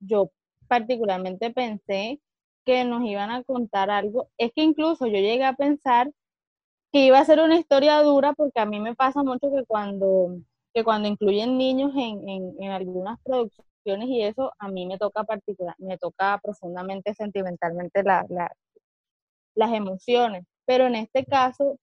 yo 0.00 0.30
particularmente 0.68 1.50
pensé 1.52 2.20
que 2.64 2.84
nos 2.84 3.02
iban 3.04 3.30
a 3.30 3.44
contar 3.44 3.90
algo. 3.90 4.28
Es 4.38 4.52
que 4.54 4.62
incluso 4.62 5.06
yo 5.06 5.14
llegué 5.14 5.44
a 5.44 5.54
pensar 5.54 6.10
que 6.92 7.06
iba 7.06 7.18
a 7.18 7.24
ser 7.24 7.40
una 7.40 7.56
historia 7.56 8.02
dura 8.02 8.32
porque 8.34 8.60
a 8.60 8.66
mí 8.66 8.80
me 8.80 8.94
pasa 8.94 9.22
mucho 9.22 9.50
que 9.50 9.64
cuando, 9.66 10.38
que 10.74 10.84
cuando 10.84 11.08
incluyen 11.08 11.58
niños 11.58 11.92
en, 11.96 12.28
en, 12.28 12.54
en 12.60 12.70
algunas 12.72 13.18
producciones 13.22 14.08
y 14.08 14.22
eso, 14.22 14.52
a 14.58 14.68
mí 14.68 14.86
me 14.86 14.98
toca 14.98 15.24
particular, 15.24 15.74
me 15.78 15.98
toca 15.98 16.38
profundamente 16.42 17.14
sentimentalmente 17.14 18.02
la, 18.02 18.24
la, 18.28 18.50
las 19.54 19.72
emociones. 19.72 20.44
Pero 20.66 20.86
en 20.86 20.94
este 20.96 21.24
caso, 21.24 21.78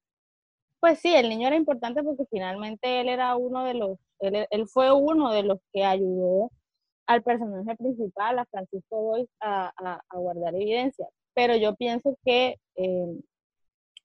pues 0.79 0.99
sí, 0.99 1.13
el 1.15 1.29
niño 1.29 1.47
era 1.47 1.55
importante 1.55 2.03
porque 2.03 2.25
finalmente 2.29 3.01
él 3.01 3.09
era 3.09 3.35
uno 3.35 3.63
de 3.63 3.73
los, 3.73 3.97
él, 4.19 4.47
él 4.49 4.67
fue 4.67 4.91
uno 4.91 5.31
de 5.31 5.43
los 5.43 5.59
que 5.73 5.83
ayudó 5.83 6.51
al 7.07 7.23
personaje 7.23 7.75
principal, 7.75 8.39
a 8.39 8.45
Francisco 8.45 9.01
Boyce, 9.01 9.31
a, 9.39 9.71
a, 9.77 10.01
a 10.09 10.17
guardar 10.17 10.55
evidencia. 10.55 11.07
Pero 11.33 11.55
yo 11.55 11.75
pienso 11.75 12.17
que 12.23 12.57
eh, 12.75 13.19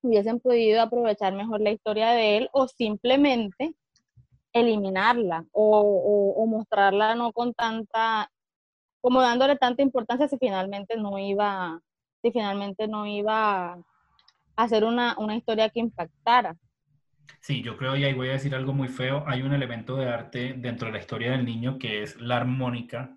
hubiesen 0.02 0.40
podido 0.40 0.82
aprovechar 0.82 1.34
mejor 1.34 1.60
la 1.60 1.70
historia 1.70 2.10
de 2.10 2.38
él 2.38 2.48
o 2.52 2.68
simplemente 2.68 3.74
eliminarla 4.52 5.44
o, 5.52 5.80
o, 5.80 6.42
o, 6.42 6.46
mostrarla 6.46 7.14
no 7.14 7.32
con 7.32 7.54
tanta, 7.54 8.30
como 9.00 9.20
dándole 9.20 9.56
tanta 9.56 9.82
importancia 9.82 10.28
si 10.28 10.38
finalmente 10.38 10.96
no 10.96 11.18
iba, 11.18 11.80
si 12.22 12.32
finalmente 12.32 12.88
no 12.88 13.06
iba 13.06 13.78
hacer 14.62 14.84
una, 14.84 15.16
una 15.18 15.36
historia 15.36 15.68
que 15.68 15.80
impactara. 15.80 16.56
Sí, 17.40 17.62
yo 17.62 17.76
creo, 17.76 17.96
y 17.96 18.04
ahí 18.04 18.12
voy 18.12 18.28
a 18.28 18.32
decir 18.32 18.54
algo 18.54 18.72
muy 18.72 18.88
feo, 18.88 19.24
hay 19.26 19.42
un 19.42 19.54
elemento 19.54 19.96
de 19.96 20.08
arte 20.08 20.54
dentro 20.56 20.86
de 20.86 20.92
la 20.92 20.98
historia 20.98 21.30
del 21.30 21.44
niño 21.44 21.78
que 21.78 22.02
es 22.02 22.20
la 22.20 22.36
armónica, 22.36 23.16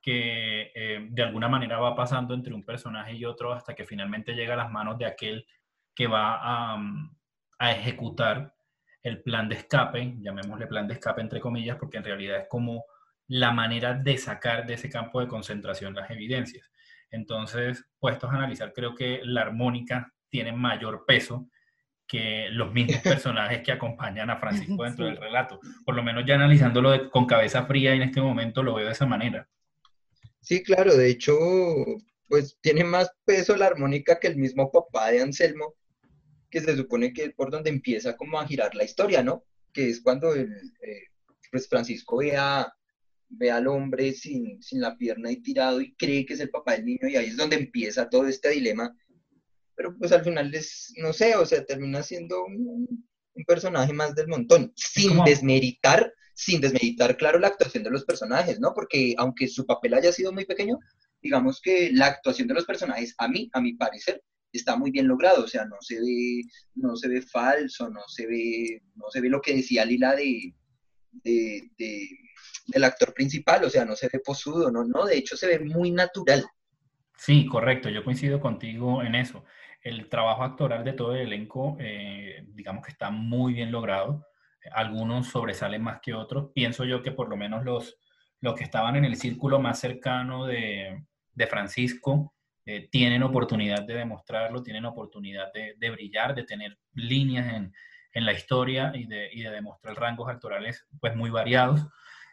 que 0.00 0.70
eh, 0.74 1.08
de 1.10 1.22
alguna 1.22 1.48
manera 1.48 1.78
va 1.80 1.96
pasando 1.96 2.34
entre 2.34 2.54
un 2.54 2.64
personaje 2.64 3.14
y 3.14 3.24
otro 3.24 3.52
hasta 3.52 3.74
que 3.74 3.84
finalmente 3.84 4.34
llega 4.34 4.54
a 4.54 4.58
las 4.58 4.70
manos 4.70 4.96
de 4.98 5.06
aquel 5.06 5.46
que 5.94 6.06
va 6.06 6.38
a, 6.40 6.78
a, 7.58 7.72
ejecutar 7.72 8.54
el 9.02 9.22
plan 9.22 9.48
de 9.48 9.56
escape, 9.56 10.14
llamémosle 10.20 10.68
plan 10.68 10.86
de 10.86 10.94
escape 10.94 11.20
entre 11.20 11.40
comillas, 11.40 11.76
porque 11.78 11.96
en 11.96 12.04
realidad 12.04 12.38
es 12.38 12.46
como 12.48 12.84
la 13.26 13.52
manera 13.52 13.94
de 13.94 14.16
sacar 14.16 14.66
de 14.66 14.74
ese 14.74 14.88
campo 14.88 15.20
de 15.20 15.28
concentración 15.28 15.94
las 15.94 16.10
evidencias. 16.10 16.70
Entonces, 17.10 17.84
puestos 17.98 18.30
a 18.30 18.36
analizar, 18.36 18.72
creo 18.72 18.94
que 18.94 19.20
la 19.24 19.42
armónica 19.42 20.14
tiene 20.30 20.52
mayor 20.52 21.04
peso 21.06 21.48
que 22.06 22.48
los 22.50 22.72
mismos 22.72 22.96
personajes 23.02 23.62
que 23.62 23.72
acompañan 23.72 24.30
a 24.30 24.38
Francisco 24.38 24.82
dentro 24.82 25.06
sí. 25.06 25.12
del 25.12 25.20
relato. 25.20 25.60
Por 25.84 25.94
lo 25.94 26.02
menos 26.02 26.24
ya 26.26 26.36
analizándolo 26.36 26.90
de, 26.90 27.10
con 27.10 27.26
cabeza 27.26 27.66
fría 27.66 27.94
en 27.94 28.02
este 28.02 28.20
momento 28.20 28.62
lo 28.62 28.74
veo 28.74 28.86
de 28.86 28.92
esa 28.92 29.06
manera. 29.06 29.48
Sí, 30.40 30.62
claro, 30.62 30.96
de 30.96 31.10
hecho, 31.10 31.36
pues 32.26 32.58
tiene 32.60 32.84
más 32.84 33.10
peso 33.24 33.56
la 33.56 33.66
armónica 33.66 34.18
que 34.18 34.28
el 34.28 34.36
mismo 34.36 34.70
papá 34.72 35.10
de 35.10 35.20
Anselmo, 35.20 35.74
que 36.50 36.60
se 36.60 36.76
supone 36.76 37.12
que 37.12 37.24
es 37.24 37.34
por 37.34 37.50
donde 37.50 37.70
empieza 37.70 38.16
como 38.16 38.40
a 38.40 38.46
girar 38.46 38.74
la 38.74 38.84
historia, 38.84 39.22
¿no? 39.22 39.44
Que 39.72 39.90
es 39.90 40.00
cuando 40.00 40.34
el, 40.34 40.50
eh, 40.82 41.02
pues 41.50 41.68
Francisco 41.68 42.18
ve, 42.18 42.36
a, 42.36 42.72
ve 43.28 43.50
al 43.50 43.66
hombre 43.66 44.12
sin, 44.12 44.62
sin 44.62 44.80
la 44.80 44.96
pierna 44.96 45.30
y 45.30 45.42
tirado 45.42 45.80
y 45.80 45.94
cree 45.94 46.24
que 46.24 46.34
es 46.34 46.40
el 46.40 46.50
papá 46.50 46.72
del 46.72 46.86
niño 46.86 47.08
y 47.08 47.16
ahí 47.16 47.26
es 47.26 47.36
donde 47.36 47.56
empieza 47.56 48.08
todo 48.08 48.26
este 48.26 48.50
dilema. 48.50 48.96
Pero 49.78 49.96
pues 49.96 50.10
al 50.10 50.24
final 50.24 50.52
es, 50.52 50.92
no 50.96 51.12
sé, 51.12 51.36
o 51.36 51.46
sea, 51.46 51.64
termina 51.64 52.02
siendo 52.02 52.44
un, 52.44 53.08
un 53.38 53.44
personaje 53.44 53.92
más 53.92 54.12
del 54.16 54.26
montón, 54.26 54.72
sin 54.74 55.10
¿Cómo? 55.10 55.24
desmeritar, 55.24 56.12
sin 56.34 56.60
desmeritar, 56.60 57.16
claro, 57.16 57.38
la 57.38 57.46
actuación 57.46 57.84
de 57.84 57.90
los 57.90 58.04
personajes, 58.04 58.58
¿no? 58.58 58.74
Porque 58.74 59.14
aunque 59.16 59.46
su 59.46 59.64
papel 59.64 59.94
haya 59.94 60.10
sido 60.10 60.32
muy 60.32 60.44
pequeño, 60.44 60.78
digamos 61.22 61.60
que 61.62 61.90
la 61.92 62.06
actuación 62.06 62.48
de 62.48 62.54
los 62.54 62.64
personajes, 62.64 63.14
a 63.18 63.28
mí, 63.28 63.48
a 63.52 63.60
mi 63.60 63.74
parecer, 63.74 64.20
está 64.52 64.76
muy 64.76 64.90
bien 64.90 65.06
logrado, 65.06 65.44
o 65.44 65.48
sea, 65.48 65.64
no 65.64 65.76
se 65.80 66.00
ve, 66.00 66.42
no 66.74 66.96
se 66.96 67.08
ve 67.08 67.22
falso, 67.22 67.88
no 67.88 68.00
se 68.08 68.26
ve, 68.26 68.82
no 68.96 69.06
se 69.10 69.20
ve 69.20 69.28
lo 69.28 69.40
que 69.40 69.54
decía 69.54 69.84
Lila 69.84 70.16
de, 70.16 70.54
de, 71.12 71.70
de, 71.78 72.08
del 72.66 72.82
actor 72.82 73.14
principal, 73.14 73.62
o 73.62 73.70
sea, 73.70 73.84
no 73.84 73.94
se 73.94 74.08
ve 74.12 74.18
posudo, 74.24 74.72
no, 74.72 74.84
no, 74.84 75.06
de 75.06 75.18
hecho 75.18 75.36
se 75.36 75.46
ve 75.46 75.60
muy 75.60 75.92
natural. 75.92 76.44
Sí, 77.16 77.46
correcto, 77.46 77.88
yo 77.90 78.04
coincido 78.04 78.40
contigo 78.40 79.02
en 79.02 79.14
eso. 79.16 79.44
El 79.82 80.08
trabajo 80.08 80.42
actoral 80.42 80.84
de 80.84 80.92
todo 80.92 81.14
el 81.14 81.28
elenco, 81.28 81.76
eh, 81.80 82.44
digamos 82.48 82.84
que 82.84 82.92
está 82.92 83.10
muy 83.10 83.54
bien 83.54 83.70
logrado. 83.70 84.26
Algunos 84.72 85.28
sobresalen 85.28 85.82
más 85.82 86.00
que 86.00 86.14
otros. 86.14 86.50
Pienso 86.54 86.84
yo 86.84 87.02
que 87.02 87.12
por 87.12 87.28
lo 87.28 87.36
menos 87.36 87.64
los, 87.64 87.96
los 88.40 88.54
que 88.54 88.64
estaban 88.64 88.96
en 88.96 89.04
el 89.04 89.16
círculo 89.16 89.60
más 89.60 89.78
cercano 89.78 90.46
de, 90.46 91.04
de 91.32 91.46
Francisco, 91.46 92.34
eh, 92.66 92.88
tienen 92.90 93.22
oportunidad 93.22 93.84
de 93.84 93.94
demostrarlo, 93.94 94.62
tienen 94.62 94.84
oportunidad 94.84 95.50
de, 95.54 95.74
de 95.78 95.90
brillar, 95.90 96.34
de 96.34 96.44
tener 96.44 96.76
líneas 96.92 97.54
en, 97.54 97.72
en 98.12 98.26
la 98.26 98.32
historia 98.32 98.92
y 98.94 99.06
de, 99.06 99.30
y 99.32 99.42
de, 99.42 99.50
demostrar 99.50 99.96
rangos 99.96 100.28
actorales 100.28 100.86
pues 101.00 101.14
muy 101.16 101.30
variados. 101.30 101.86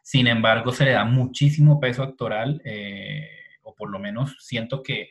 Sin 0.03 0.27
embargo, 0.27 0.71
se 0.71 0.85
le 0.85 0.91
da 0.91 1.05
muchísimo 1.05 1.79
peso 1.79 2.03
actoral, 2.03 2.61
eh, 2.65 3.29
o 3.61 3.73
por 3.75 3.89
lo 3.89 3.97
menos 3.97 4.35
siento 4.39 4.83
que 4.83 5.09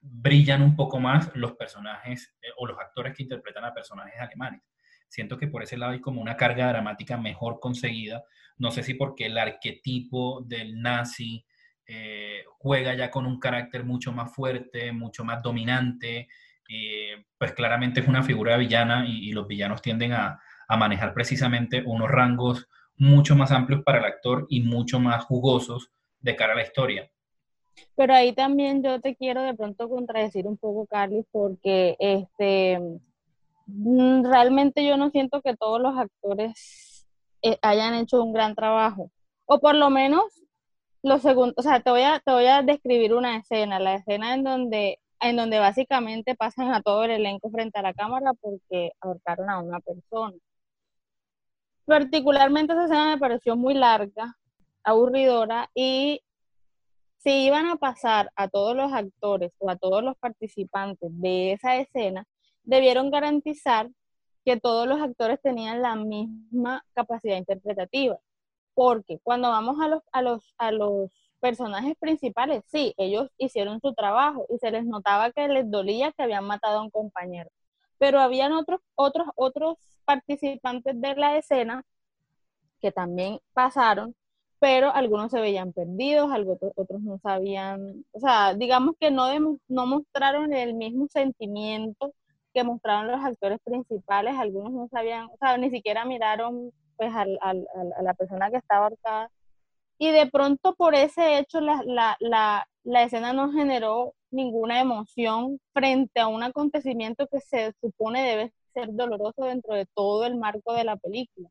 brillan 0.00 0.62
un 0.62 0.76
poco 0.76 1.00
más 1.00 1.30
los 1.34 1.52
personajes 1.52 2.34
eh, 2.42 2.48
o 2.56 2.66
los 2.66 2.78
actores 2.78 3.14
que 3.14 3.22
interpretan 3.22 3.64
a 3.64 3.74
personajes 3.74 4.20
alemanes. 4.20 4.62
Siento 5.08 5.38
que 5.38 5.48
por 5.48 5.62
ese 5.62 5.78
lado 5.78 5.92
hay 5.92 6.00
como 6.00 6.20
una 6.20 6.36
carga 6.36 6.68
dramática 6.68 7.16
mejor 7.16 7.60
conseguida. 7.60 8.24
No 8.58 8.70
sé 8.70 8.82
si 8.82 8.94
porque 8.94 9.26
el 9.26 9.38
arquetipo 9.38 10.42
del 10.42 10.80
nazi, 10.80 11.46
eh, 11.86 12.44
juega 12.58 12.94
ya 12.94 13.10
con 13.10 13.24
un 13.24 13.40
carácter 13.40 13.84
mucho 13.84 14.12
más 14.12 14.34
fuerte, 14.34 14.92
mucho 14.92 15.24
más 15.24 15.42
dominante, 15.42 16.28
eh, 16.68 17.24
pues 17.38 17.52
claramente 17.52 18.00
es 18.00 18.08
una 18.08 18.22
figura 18.22 18.58
villana 18.58 19.06
y, 19.08 19.32
los 19.32 19.48
villanos 19.48 19.80
tienden 19.80 20.12
a, 20.12 20.40
manejar 20.68 21.14
precisamente 21.14 21.82
unos 21.82 22.10
rangos 22.10 22.68
mucho 22.94 23.34
más 23.34 23.52
amplios 23.52 23.82
para 23.84 24.00
el 24.00 24.04
actor 24.04 24.46
y 24.50 24.60
mucho 24.60 25.00
más 25.00 25.24
jugosos 25.24 25.90
de 26.20 26.36
cara 26.36 26.52
a 26.52 26.56
la 26.56 26.62
historia. 26.62 27.10
Pero 27.96 28.14
ahí 28.14 28.32
también 28.32 28.82
yo 28.82 29.00
te 29.00 29.16
quiero 29.16 29.42
de 29.42 29.54
pronto 29.54 29.88
contradecir 29.88 30.46
un 30.46 30.56
poco, 30.56 30.86
Carlos, 30.86 31.24
porque 31.30 31.96
este 31.98 32.78
mm, 33.66 34.24
realmente 34.24 34.84
yo 34.84 34.96
no 34.96 35.10
siento 35.10 35.42
que 35.42 35.56
todos 35.56 35.80
los 35.80 35.96
actores 35.98 37.06
eh, 37.42 37.58
hayan 37.62 37.94
hecho 37.94 38.22
un 38.22 38.32
gran 38.32 38.54
trabajo. 38.54 39.10
O 39.46 39.60
por 39.60 39.74
lo 39.74 39.90
menos 39.90 40.24
lo 41.02 41.18
segundo, 41.18 41.54
o 41.56 41.62
sea, 41.62 41.80
te 41.80 41.90
voy 41.90 42.02
a, 42.02 42.20
te 42.20 42.32
voy 42.32 42.46
a 42.46 42.62
describir 42.62 43.14
una 43.14 43.36
escena, 43.36 43.78
la 43.78 43.94
escena 43.96 44.34
en 44.34 44.44
donde, 44.44 44.98
en 45.20 45.36
donde 45.36 45.58
básicamente 45.58 46.34
pasan 46.34 46.72
a 46.74 46.82
todo 46.82 47.04
el 47.04 47.12
elenco 47.12 47.50
frente 47.50 47.78
a 47.78 47.82
la 47.82 47.94
cámara 47.94 48.32
porque 48.40 48.92
ahorcaron 49.00 49.50
a 49.50 49.60
una 49.60 49.80
persona. 49.80 50.36
Particularmente 51.86 52.72
esa 52.74 52.84
escena 52.84 53.10
me 53.10 53.18
pareció 53.18 53.56
muy 53.56 53.74
larga, 53.74 54.36
aburridora, 54.84 55.70
y 55.74 56.20
si 57.18 57.46
iban 57.46 57.66
a 57.66 57.76
pasar 57.76 58.30
a 58.36 58.48
todos 58.48 58.76
los 58.76 58.92
actores 58.92 59.52
o 59.58 59.70
a 59.70 59.76
todos 59.76 60.02
los 60.02 60.16
participantes 60.18 61.10
de 61.12 61.52
esa 61.52 61.76
escena, 61.76 62.24
debieron 62.62 63.10
garantizar 63.10 63.88
que 64.44 64.58
todos 64.58 64.86
los 64.88 65.00
actores 65.00 65.40
tenían 65.42 65.82
la 65.82 65.96
misma 65.96 66.84
capacidad 66.94 67.36
interpretativa. 67.36 68.18
Porque 68.74 69.18
cuando 69.22 69.50
vamos 69.50 69.80
a 69.80 69.88
los, 69.88 70.02
a 70.12 70.22
los, 70.22 70.54
a 70.58 70.72
los 70.72 71.10
personajes 71.40 71.96
principales, 71.98 72.62
sí, 72.66 72.94
ellos 72.96 73.28
hicieron 73.38 73.80
su 73.80 73.94
trabajo 73.94 74.46
y 74.48 74.58
se 74.58 74.70
les 74.70 74.84
notaba 74.84 75.32
que 75.32 75.48
les 75.48 75.70
dolía 75.70 76.12
que 76.12 76.22
habían 76.22 76.44
matado 76.46 76.78
a 76.78 76.82
un 76.82 76.90
compañero, 76.90 77.50
pero 77.98 78.20
habían 78.20 78.52
otros, 78.52 78.80
otros, 78.94 79.28
otros 79.36 79.76
participantes 80.04 81.00
de 81.00 81.14
la 81.16 81.36
escena 81.36 81.84
que 82.80 82.92
también 82.92 83.40
pasaron, 83.52 84.14
pero 84.60 84.92
algunos 84.94 85.30
se 85.30 85.40
veían 85.40 85.72
perdidos, 85.72 86.30
otros, 86.32 86.72
otros 86.76 87.00
no 87.02 87.18
sabían, 87.18 88.04
o 88.12 88.20
sea, 88.20 88.54
digamos 88.54 88.94
que 89.00 89.10
no, 89.10 89.28
no 89.68 89.86
mostraron 89.86 90.52
el 90.52 90.74
mismo 90.74 91.06
sentimiento 91.08 92.12
que 92.52 92.64
mostraron 92.64 93.08
los 93.08 93.24
actores 93.24 93.58
principales, 93.64 94.34
algunos 94.36 94.72
no 94.72 94.88
sabían, 94.88 95.26
o 95.26 95.36
sea, 95.38 95.56
ni 95.58 95.70
siquiera 95.70 96.04
miraron 96.04 96.72
pues 96.96 97.14
al, 97.14 97.38
al, 97.40 97.66
a 97.96 98.02
la 98.02 98.14
persona 98.14 98.50
que 98.50 98.56
estaba 98.58 98.86
ahorcada. 98.86 99.30
Y 99.98 100.10
de 100.10 100.26
pronto 100.30 100.74
por 100.74 100.94
ese 100.94 101.38
hecho 101.38 101.60
la, 101.60 101.82
la, 101.84 102.16
la, 102.20 102.66
la 102.84 103.02
escena 103.04 103.32
no 103.32 103.52
generó 103.52 104.14
ninguna 104.30 104.80
emoción 104.80 105.60
frente 105.72 106.20
a 106.20 106.28
un 106.28 106.42
acontecimiento 106.42 107.26
que 107.28 107.40
se 107.40 107.72
supone 107.80 108.22
debe 108.22 108.52
ser 108.74 108.88
doloroso 108.92 109.44
dentro 109.44 109.74
de 109.74 109.86
todo 109.94 110.24
el 110.26 110.36
marco 110.36 110.72
de 110.74 110.84
la 110.84 110.96
película. 110.96 111.48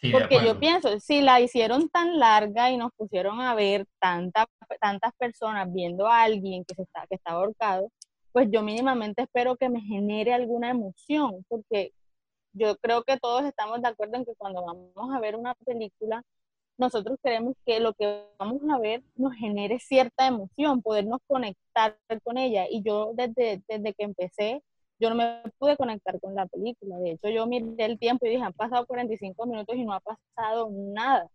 Sí, 0.00 0.12
Porque 0.12 0.42
yo 0.44 0.58
pienso, 0.58 0.98
si 0.98 1.20
la 1.20 1.40
hicieron 1.40 1.90
tan 1.90 2.18
larga 2.18 2.70
y 2.70 2.78
nos 2.78 2.90
pusieron 2.96 3.40
a 3.40 3.54
ver 3.54 3.86
tanta, 3.98 4.46
tantas 4.80 5.12
personas 5.18 5.70
viendo 5.72 6.06
a 6.06 6.22
alguien 6.22 6.64
que, 6.64 6.74
se 6.74 6.82
está, 6.82 7.06
que 7.06 7.16
está 7.16 7.32
ahorcado, 7.32 7.90
pues 8.32 8.48
yo 8.50 8.62
mínimamente 8.62 9.22
espero 9.22 9.56
que 9.56 9.68
me 9.68 9.82
genere 9.82 10.32
alguna 10.32 10.70
emoción, 10.70 11.44
porque 11.48 11.92
yo 12.54 12.76
creo 12.78 13.02
que 13.02 13.18
todos 13.18 13.44
estamos 13.44 13.82
de 13.82 13.88
acuerdo 13.88 14.16
en 14.16 14.24
que 14.24 14.34
cuando 14.36 14.64
vamos 14.64 15.14
a 15.14 15.20
ver 15.20 15.36
una 15.36 15.54
película, 15.66 16.22
nosotros 16.78 17.18
queremos 17.22 17.54
que 17.66 17.78
lo 17.78 17.92
que 17.92 18.24
vamos 18.38 18.62
a 18.72 18.78
ver 18.78 19.02
nos 19.16 19.34
genere 19.34 19.78
cierta 19.80 20.26
emoción, 20.26 20.80
podernos 20.80 21.20
conectar 21.26 21.98
con 22.24 22.38
ella. 22.38 22.64
Y 22.70 22.82
yo 22.82 23.12
desde, 23.14 23.62
desde 23.68 23.92
que 23.92 24.04
empecé, 24.04 24.62
yo 25.00 25.08
no 25.08 25.16
me 25.16 25.42
pude 25.58 25.76
conectar 25.76 26.20
con 26.20 26.34
la 26.34 26.46
película. 26.46 26.98
De 26.98 27.12
hecho, 27.12 27.28
yo 27.30 27.46
miré 27.46 27.66
el 27.78 27.98
tiempo 27.98 28.26
y 28.26 28.30
dije, 28.30 28.42
han 28.42 28.52
pasado 28.52 28.86
45 28.86 29.46
minutos 29.46 29.74
y 29.76 29.84
no 29.84 29.94
ha 29.94 30.00
pasado 30.00 30.70
nada. 30.72 31.26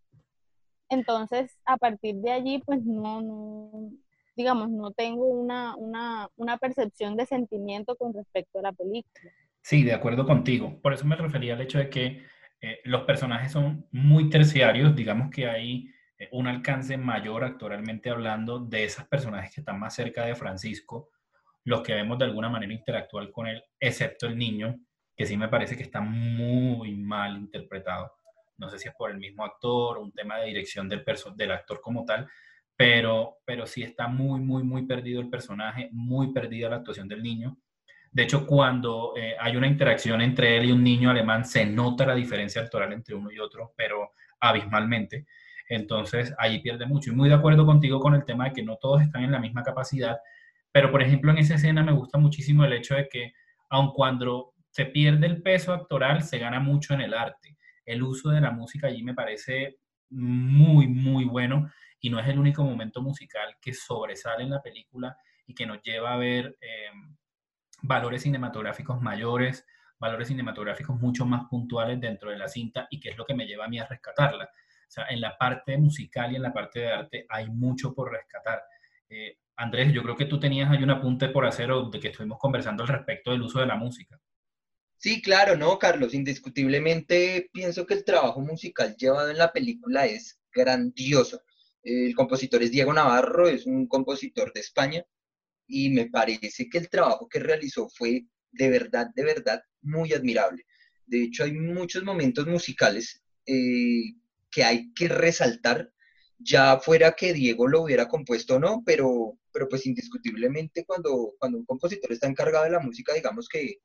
Entonces, 0.88 1.50
a 1.64 1.76
partir 1.76 2.14
de 2.16 2.30
allí, 2.30 2.62
pues 2.64 2.84
no, 2.84 3.20
no 3.20 3.90
digamos, 4.36 4.70
no 4.70 4.92
tengo 4.92 5.24
una, 5.24 5.74
una, 5.76 6.28
una 6.36 6.58
percepción 6.58 7.16
de 7.16 7.26
sentimiento 7.26 7.96
con 7.96 8.12
respecto 8.14 8.58
a 8.58 8.62
la 8.62 8.72
película. 8.72 9.32
Sí, 9.62 9.82
de 9.82 9.94
acuerdo 9.94 10.26
contigo. 10.26 10.78
Por 10.80 10.92
eso 10.92 11.06
me 11.06 11.16
refería 11.16 11.54
al 11.54 11.62
hecho 11.62 11.78
de 11.78 11.90
que 11.90 12.22
eh, 12.60 12.78
los 12.84 13.02
personajes 13.02 13.50
son 13.50 13.86
muy 13.90 14.30
terciarios, 14.30 14.94
digamos 14.94 15.30
que 15.30 15.48
hay 15.48 15.90
eh, 16.18 16.28
un 16.32 16.46
alcance 16.46 16.96
mayor 16.96 17.44
actualmente 17.44 18.10
hablando 18.10 18.60
de 18.60 18.84
esos 18.84 19.06
personajes 19.08 19.54
que 19.54 19.60
están 19.62 19.80
más 19.80 19.94
cerca 19.94 20.24
de 20.24 20.36
Francisco, 20.36 21.10
los 21.66 21.82
que 21.82 21.94
vemos 21.94 22.16
de 22.16 22.24
alguna 22.24 22.48
manera 22.48 22.72
interactuar 22.72 23.30
con 23.32 23.48
él, 23.48 23.62
excepto 23.78 24.26
el 24.26 24.38
niño, 24.38 24.76
que 25.16 25.26
sí 25.26 25.36
me 25.36 25.48
parece 25.48 25.76
que 25.76 25.82
está 25.82 26.00
muy 26.00 26.94
mal 26.94 27.36
interpretado. 27.36 28.12
No 28.56 28.70
sé 28.70 28.78
si 28.78 28.88
es 28.88 28.94
por 28.94 29.10
el 29.10 29.18
mismo 29.18 29.44
actor 29.44 29.98
o 29.98 30.02
un 30.02 30.12
tema 30.12 30.38
de 30.38 30.46
dirección 30.46 30.88
del, 30.88 31.04
del 31.34 31.50
actor 31.50 31.80
como 31.80 32.04
tal, 32.04 32.28
pero, 32.76 33.38
pero 33.44 33.66
sí 33.66 33.82
está 33.82 34.06
muy, 34.06 34.40
muy, 34.40 34.62
muy 34.62 34.86
perdido 34.86 35.20
el 35.20 35.28
personaje, 35.28 35.88
muy 35.90 36.32
perdida 36.32 36.68
la 36.68 36.76
actuación 36.76 37.08
del 37.08 37.22
niño. 37.22 37.58
De 38.12 38.22
hecho, 38.22 38.46
cuando 38.46 39.14
eh, 39.16 39.34
hay 39.40 39.56
una 39.56 39.66
interacción 39.66 40.20
entre 40.20 40.56
él 40.56 40.66
y 40.66 40.72
un 40.72 40.84
niño 40.84 41.10
alemán, 41.10 41.44
se 41.44 41.66
nota 41.66 42.06
la 42.06 42.14
diferencia 42.14 42.62
actoral 42.62 42.92
entre 42.92 43.16
uno 43.16 43.32
y 43.32 43.40
otro, 43.40 43.74
pero 43.76 44.12
abismalmente. 44.38 45.26
Entonces, 45.68 46.32
ahí 46.38 46.60
pierde 46.60 46.86
mucho. 46.86 47.10
Y 47.10 47.16
muy 47.16 47.28
de 47.28 47.34
acuerdo 47.34 47.66
contigo 47.66 47.98
con 47.98 48.14
el 48.14 48.24
tema 48.24 48.44
de 48.44 48.52
que 48.52 48.62
no 48.62 48.76
todos 48.76 49.02
están 49.02 49.24
en 49.24 49.32
la 49.32 49.40
misma 49.40 49.64
capacidad, 49.64 50.20
pero 50.76 50.90
por 50.90 51.00
ejemplo, 51.00 51.30
en 51.30 51.38
esa 51.38 51.54
escena 51.54 51.82
me 51.82 51.92
gusta 51.92 52.18
muchísimo 52.18 52.62
el 52.62 52.74
hecho 52.74 52.96
de 52.96 53.08
que, 53.08 53.32
aun 53.70 53.94
cuando 53.94 54.52
se 54.68 54.84
pierde 54.84 55.26
el 55.26 55.40
peso 55.40 55.72
actoral, 55.72 56.22
se 56.22 56.36
gana 56.36 56.60
mucho 56.60 56.92
en 56.92 57.00
el 57.00 57.14
arte. 57.14 57.56
El 57.86 58.02
uso 58.02 58.28
de 58.28 58.42
la 58.42 58.50
música 58.50 58.88
allí 58.88 59.02
me 59.02 59.14
parece 59.14 59.78
muy, 60.10 60.86
muy 60.86 61.24
bueno 61.24 61.72
y 61.98 62.10
no 62.10 62.20
es 62.20 62.28
el 62.28 62.38
único 62.38 62.62
momento 62.62 63.00
musical 63.00 63.56
que 63.58 63.72
sobresale 63.72 64.44
en 64.44 64.50
la 64.50 64.60
película 64.60 65.16
y 65.46 65.54
que 65.54 65.64
nos 65.64 65.80
lleva 65.80 66.12
a 66.12 66.18
ver 66.18 66.58
eh, 66.60 66.90
valores 67.80 68.20
cinematográficos 68.20 69.00
mayores, 69.00 69.64
valores 69.98 70.28
cinematográficos 70.28 71.00
mucho 71.00 71.24
más 71.24 71.48
puntuales 71.48 71.98
dentro 71.98 72.30
de 72.30 72.36
la 72.36 72.48
cinta 72.48 72.86
y 72.90 73.00
que 73.00 73.08
es 73.08 73.16
lo 73.16 73.24
que 73.24 73.32
me 73.32 73.46
lleva 73.46 73.64
a 73.64 73.68
mí 73.68 73.78
a 73.78 73.86
rescatarla. 73.86 74.44
O 74.44 74.90
sea, 74.90 75.06
en 75.08 75.22
la 75.22 75.38
parte 75.38 75.78
musical 75.78 76.32
y 76.32 76.36
en 76.36 76.42
la 76.42 76.52
parte 76.52 76.80
de 76.80 76.92
arte 76.92 77.26
hay 77.30 77.48
mucho 77.48 77.94
por 77.94 78.12
rescatar. 78.12 78.62
Eh, 79.08 79.38
Andrés, 79.56 79.92
yo 79.92 80.02
creo 80.02 80.16
que 80.16 80.26
tú 80.26 80.38
tenías 80.38 80.70
ahí 80.70 80.82
un 80.82 80.90
apunte 80.90 81.28
por 81.28 81.46
hacer 81.46 81.70
o 81.70 81.88
de 81.88 81.98
que 81.98 82.08
estuvimos 82.08 82.38
conversando 82.38 82.82
al 82.82 82.88
respecto 82.88 83.30
del 83.30 83.42
uso 83.42 83.60
de 83.60 83.66
la 83.66 83.76
música. 83.76 84.20
Sí, 84.98 85.20
claro, 85.20 85.56
no, 85.56 85.78
Carlos, 85.78 86.14
indiscutiblemente 86.14 87.50
pienso 87.52 87.86
que 87.86 87.94
el 87.94 88.04
trabajo 88.04 88.40
musical 88.40 88.96
llevado 88.96 89.30
en 89.30 89.38
la 89.38 89.52
película 89.52 90.06
es 90.06 90.40
grandioso. 90.52 91.42
El 91.82 92.14
compositor 92.14 92.62
es 92.62 92.70
Diego 92.70 92.92
Navarro, 92.92 93.48
es 93.48 93.66
un 93.66 93.86
compositor 93.86 94.52
de 94.52 94.60
España 94.60 95.04
y 95.66 95.90
me 95.90 96.06
parece 96.06 96.68
que 96.68 96.78
el 96.78 96.88
trabajo 96.88 97.28
que 97.28 97.40
realizó 97.40 97.88
fue 97.88 98.26
de 98.52 98.70
verdad, 98.70 99.08
de 99.14 99.24
verdad 99.24 99.62
muy 99.82 100.12
admirable. 100.12 100.64
De 101.04 101.22
hecho, 101.22 101.44
hay 101.44 101.52
muchos 101.52 102.02
momentos 102.02 102.46
musicales 102.46 103.22
eh, 103.46 104.14
que 104.50 104.64
hay 104.64 104.92
que 104.94 105.08
resaltar, 105.08 105.92
ya 106.38 106.78
fuera 106.78 107.12
que 107.12 107.32
Diego 107.32 107.66
lo 107.66 107.82
hubiera 107.82 108.08
compuesto 108.08 108.56
o 108.56 108.58
no, 108.58 108.82
pero, 108.84 109.38
pero 109.52 109.68
pues 109.68 109.86
indiscutiblemente 109.86 110.84
cuando, 110.84 111.34
cuando 111.38 111.58
un 111.58 111.64
compositor 111.64 112.12
está 112.12 112.26
encargado 112.26 112.64
de 112.64 112.70
la 112.70 112.80
música, 112.80 113.14
digamos 113.14 113.48
que, 113.48 113.76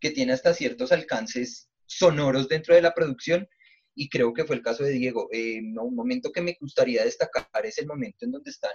que 0.00 0.10
tiene 0.10 0.32
hasta 0.32 0.54
ciertos 0.54 0.92
alcances 0.92 1.68
sonoros 1.86 2.48
dentro 2.48 2.74
de 2.74 2.82
la 2.82 2.94
producción, 2.94 3.48
y 3.94 4.08
creo 4.10 4.34
que 4.34 4.44
fue 4.44 4.56
el 4.56 4.62
caso 4.62 4.84
de 4.84 4.90
Diego. 4.90 5.28
Eh, 5.32 5.60
un 5.60 5.94
momento 5.94 6.30
que 6.30 6.42
me 6.42 6.56
gustaría 6.60 7.02
destacar 7.04 7.48
es 7.64 7.78
el 7.78 7.86
momento 7.86 8.26
en 8.26 8.32
donde 8.32 8.50
están 8.50 8.72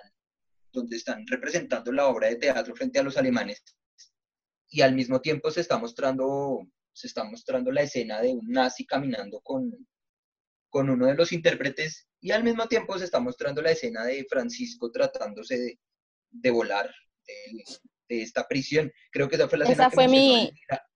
donde 0.72 0.96
están 0.96 1.26
representando 1.28 1.92
la 1.92 2.08
obra 2.08 2.30
de 2.30 2.38
teatro 2.38 2.74
frente 2.76 3.00
a 3.00 3.04
los 3.04 3.18
alemanes 3.18 3.62
y 4.70 4.82
al 4.82 4.96
mismo 4.96 5.20
tiempo 5.20 5.52
se 5.52 5.62
está 5.62 5.78
mostrando, 5.78 6.66
se 6.94 7.08
está 7.08 7.26
mostrando 7.26 7.72
la 7.72 7.82
escena 7.82 8.22
de 8.22 8.30
un 8.30 8.48
nazi 8.48 8.86
caminando 8.86 9.42
con, 9.42 9.70
con 10.72 10.90
uno 10.90 11.06
de 11.06 11.14
los 11.14 11.32
intérpretes 11.32 12.08
y 12.22 12.32
al 12.32 12.44
mismo 12.44 12.68
tiempo 12.68 12.98
se 12.98 13.06
está 13.06 13.20
mostrando 13.20 13.62
la 13.62 13.72
escena 13.72 14.06
de 14.06 14.26
Francisco 14.28 14.90
tratándose 14.90 15.60
de, 15.60 15.80
de 16.32 16.50
volar 16.50 16.90
de, 17.28 17.64
esta 18.22 18.48
prisión. 18.48 18.92
Creo 19.12 19.30
que 19.30 19.36
esa 19.36 19.48
fue 19.48 19.60
la 19.60 19.66
escena 19.66 19.90
que 19.90 19.96
fue 19.96 20.08
mi... 20.08 20.52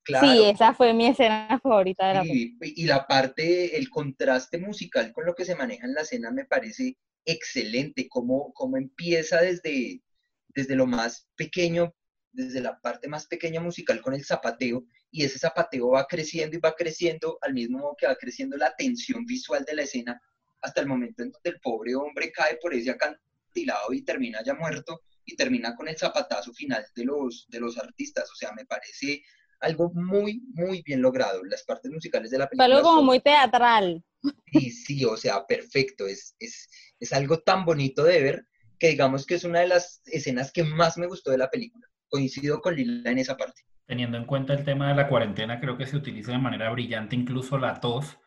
sí, 0.05 0.43
esa 0.43 0.73
fue 0.73 0.93
mi 0.93 1.07
escena 1.07 1.59
favorita 1.61 2.07
de 2.07 2.13
la 2.13 2.25
y, 2.25 2.57
y 2.59 2.85
la 2.85 3.05
parte, 3.05 3.77
el 3.77 3.89
contraste 3.89 4.57
musical 4.57 5.13
con 5.13 5.25
lo 5.25 5.35
que 5.35 5.45
se 5.45 5.55
maneja 5.55 5.85
en 5.85 5.93
la 5.93 6.01
escena 6.01 6.31
me 6.31 6.45
parece 6.45 6.97
excelente, 7.25 8.07
cómo, 8.09 8.53
cómo 8.53 8.77
empieza 8.77 9.41
desde, 9.41 10.01
desde 10.49 10.75
lo 10.75 10.88
más 10.88 11.27
pequeño, 11.35 11.95
desde 12.31 12.61
la 12.61 12.79
parte 12.79 13.07
más 13.07 13.27
pequeña 13.27 13.59
musical 13.59 14.01
con 14.01 14.13
el 14.13 14.23
zapateo, 14.23 14.85
y 15.15 15.23
ese 15.23 15.39
zapateo 15.39 15.91
va 15.91 16.06
creciendo 16.06 16.58
y 16.58 16.60
va 16.60 16.75
creciendo 16.75 17.38
al 17.41 17.54
mismo 17.54 17.80
modo 17.80 17.95
que 17.97 18.06
va 18.06 18.17
creciendo 18.17 18.58
la 18.58 18.75
tensión 18.75 19.25
visual 19.25 19.63
de 19.63 19.73
la 19.73 19.84
escena, 19.84 20.21
hasta 20.62 20.82
el 20.82 20.88
momento 20.88 21.23
en 21.23 21.32
donde 21.32 21.51
el 21.51 21.60
pobre 21.62 21.95
hombre 21.95 22.34
cae 22.34 22.58
por 22.58 22.73
ese 22.73 22.91
acantilado 22.91 23.93
y 23.93 24.01
termina 24.01 24.43
ya 24.43 24.56
muerto, 24.56 25.04
y 25.23 25.38
termina 25.38 25.73
con 25.73 25.88
el 25.88 25.97
zapatazo 25.97 26.54
final 26.54 26.86
de 26.93 27.06
los, 27.06 27.45
de 27.47 27.62
los 27.62 27.78
artistas. 27.78 28.30
O 28.30 28.36
sea, 28.36 28.51
me 28.51 28.65
parece 28.65 29.23
algo 29.62 29.89
muy, 29.93 30.41
muy 30.54 30.82
bien 30.82 31.01
logrado. 31.01 31.45
Las 31.45 31.63
partes 31.63 31.89
musicales 31.89 32.30
de 32.30 32.39
la 32.39 32.49
película. 32.49 32.65
Algo 32.65 32.82
como 32.82 33.04
muy 33.04 33.21
teatral. 33.21 34.04
Sí, 34.51 34.69
sí, 34.69 35.06
o 35.06 35.15
sea, 35.15 35.47
perfecto. 35.47 36.08
Es, 36.08 36.36
es, 36.39 36.67
es 36.99 37.13
algo 37.13 37.39
tan 37.39 37.63
bonito 37.63 38.04
de 38.04 38.21
ver 38.21 38.47
que 38.80 38.89
digamos 38.89 39.25
que 39.25 39.36
es 39.36 39.45
una 39.45 39.62
de 39.62 39.69
las 39.69 40.01
escenas 40.08 40.51
que 40.51 40.65
más 40.65 40.97
me 40.97 41.08
gustó 41.08 41.32
de 41.32 41.38
la 41.38 41.49
película. 41.49 41.88
Coincido 42.10 42.60
con 42.60 42.75
Lila 42.75 43.10
en 43.10 43.19
esa 43.19 43.38
parte. 43.38 43.63
Teniendo 43.85 44.17
en 44.17 44.25
cuenta 44.25 44.53
el 44.53 44.63
tema 44.63 44.87
de 44.87 44.95
la 44.95 45.07
cuarentena, 45.07 45.59
creo 45.59 45.77
que 45.77 45.85
se 45.85 45.97
utiliza 45.97 46.31
de 46.31 46.39
manera 46.39 46.69
brillante 46.71 47.15
incluso 47.15 47.57
la 47.57 47.79
tos 47.79 48.19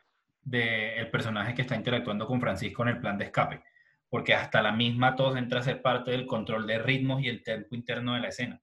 del 0.43 1.11
personaje 1.11 1.55
que 1.55 1.63
está 1.63 1.75
interactuando 1.75 2.27
con 2.27 2.41
Francisco 2.41 2.83
en 2.83 2.91
el 2.91 3.01
plan 3.01 3.19
de 3.19 3.25
escape, 3.25 3.63
porque 4.09 4.35
hasta 4.35 4.63
la 4.63 4.73
misma 4.73 5.17
tos 5.17 5.37
entra 5.37 5.61
a 5.61 5.65
ser 5.65 5.83
parte 5.83 6.13
del 6.13 6.27
control 6.27 6.67
de 6.67 6.79
ritmos 6.79 7.23
y 7.23 7.29
el 7.29 7.43
tempo 7.43 7.75
interno 7.75 8.15
de 8.15 8.21
la 8.21 8.29
escena. 8.29 8.61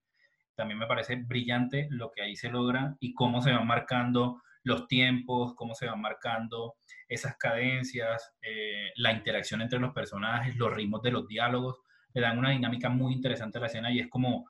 También 0.55 0.79
me 0.79 0.87
parece 0.87 1.17
brillante 1.17 1.87
lo 1.91 2.11
que 2.11 2.21
ahí 2.21 2.35
se 2.35 2.49
logra 2.49 2.95
y 2.99 3.13
cómo 3.13 3.41
se 3.41 3.51
van 3.51 3.67
marcando 3.67 4.41
los 4.63 4.87
tiempos, 4.87 5.53
cómo 5.55 5.75
se 5.75 5.85
van 5.85 6.01
marcando 6.01 6.75
esas 7.07 7.37
cadencias, 7.37 8.33
eh, 8.41 8.91
la 8.95 9.11
interacción 9.11 9.61
entre 9.61 9.79
los 9.79 9.93
personajes, 9.93 10.55
los 10.55 10.73
ritmos 10.73 11.01
de 11.03 11.11
los 11.11 11.27
diálogos, 11.27 11.81
le 12.13 12.21
dan 12.21 12.39
una 12.39 12.51
dinámica 12.51 12.89
muy 12.89 13.13
interesante 13.13 13.57
a 13.57 13.61
la 13.61 13.67
escena 13.67 13.91
y 13.91 13.99
es 13.99 14.07
como, 14.07 14.49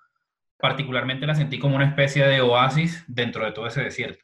particularmente 0.58 1.26
la 1.26 1.36
sentí 1.36 1.60
como 1.60 1.76
una 1.76 1.90
especie 1.90 2.26
de 2.26 2.42
oasis 2.42 3.04
dentro 3.08 3.46
de 3.46 3.52
todo 3.52 3.68
ese 3.68 3.82
desierto. 3.82 4.24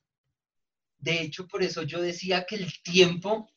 De 1.00 1.22
hecho, 1.22 1.48
por 1.48 1.63
eso 1.63 1.84
yo 1.84 2.02
decía 2.02 2.46
que 2.46 2.56
el 2.56 2.72
tiempo, 2.84 3.50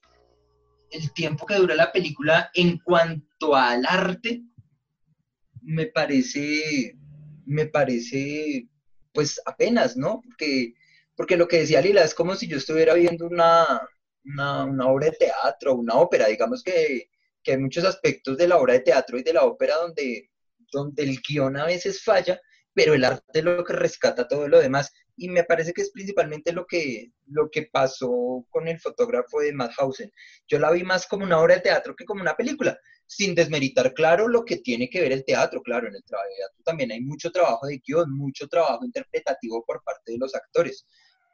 el 0.91 1.13
tiempo 1.13 1.47
que 1.47 1.57
dura 1.57 1.75
la 1.75 1.93
película 1.93 2.51
en 2.55 2.79
cuanto 2.79 3.55
al 3.55 3.85
arte, 3.87 4.43
me 5.61 5.87
parece, 5.87 6.97
me 7.45 7.67
parece, 7.67 8.69
pues 9.13 9.41
apenas, 9.47 9.97
¿no? 9.97 10.21
Porque 10.23 10.75
porque 11.17 11.37
lo 11.37 11.49
que 11.49 11.59
decía 11.59 11.81
Lila 11.81 12.03
es 12.03 12.15
como 12.15 12.35
si 12.35 12.47
yo 12.47 12.57
estuviera 12.57 12.95
viendo 12.95 13.27
una, 13.27 13.81
una, 14.25 14.87
obra 14.87 15.07
de 15.07 15.17
teatro, 15.17 15.75
una 15.75 15.95
ópera, 15.95 16.27
digamos 16.27 16.63
que, 16.63 17.11
que, 17.43 17.53
hay 17.53 17.59
muchos 17.59 17.85
aspectos 17.85 18.37
de 18.37 18.49
la 18.49 18.59
obra 18.59 18.75
de 18.75 18.81
teatro 18.81 19.19
y 19.19 19.23
de 19.23 19.33
la 19.33 19.45
ópera 19.45 19.77
donde, 19.77 20.31
donde 20.73 21.03
el 21.05 21.19
guion 21.27 21.57
a 21.57 21.67
veces 21.67 22.03
falla, 22.03 22.41
pero 22.75 22.95
el 22.95 23.05
arte 23.05 23.39
es 23.39 23.45
lo 23.45 23.65
que 23.65 23.73
rescata 23.73 24.29
todo 24.29 24.49
lo 24.49 24.61
demás. 24.61 24.93
Y 25.17 25.29
me 25.29 25.45
parece 25.45 25.73
que 25.73 25.83
es 25.83 25.91
principalmente 25.91 26.53
lo 26.53 26.67
que, 26.67 27.13
lo 27.27 27.49
que 27.51 27.69
pasó 27.73 28.45
con 28.51 28.67
el 28.67 28.81
fotógrafo 28.81 29.41
de 29.41 29.53
Madhausen. 29.53 30.13
Yo 30.49 30.59
la 30.59 30.73
vi 30.73 30.83
más 30.83 31.07
como 31.07 31.25
una 31.25 31.41
obra 31.41 31.55
de 31.55 31.61
teatro 31.61 31.95
que 31.97 32.05
como 32.05 32.21
una 32.21 32.37
película, 32.37 32.79
sin 33.07 33.35
desmeritar, 33.35 33.95
claro, 33.95 34.27
lo 34.27 34.45
que 34.45 34.57
tiene 34.57 34.91
que 34.91 35.01
ver 35.01 35.13
el 35.13 35.25
teatro. 35.25 35.63
Claro, 35.63 35.87
en 35.89 35.95
el 35.95 36.03
trabajo 36.03 36.29
de 36.29 36.37
teatro 36.37 36.63
también 36.65 36.91
hay 36.93 37.01
mucho 37.01 37.31
trabajo 37.31 37.67
de 37.67 37.81
guion, 37.87 38.11
mucho 38.17 38.49
trabajo 38.49 38.85
interpretativo 38.85 39.65
por 39.65 39.83
parte 39.85 40.13
de 40.13 40.19
los 40.19 40.35
actores 40.35 40.87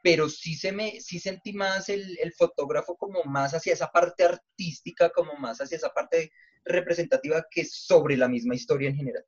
pero 0.03 0.29
sí, 0.29 0.55
se 0.55 0.71
me, 0.71 0.99
sí 0.99 1.19
sentí 1.19 1.53
más 1.53 1.87
el, 1.89 2.17
el, 2.19 2.33
fotógrafo 2.33 2.95
como 2.97 3.23
más 3.23 3.53
hacia 3.53 3.73
esa 3.73 3.91
parte 3.91 4.23
artística, 4.23 5.11
como 5.11 5.35
más 5.35 5.61
hacia 5.61 5.77
esa 5.77 5.93
parte 5.93 6.31
representativa 6.65 7.45
que 7.49 7.65
sobre 7.65 8.17
la 8.17 8.27
misma 8.27 8.55
historia 8.55 8.89
en 8.89 8.95
general. 8.95 9.25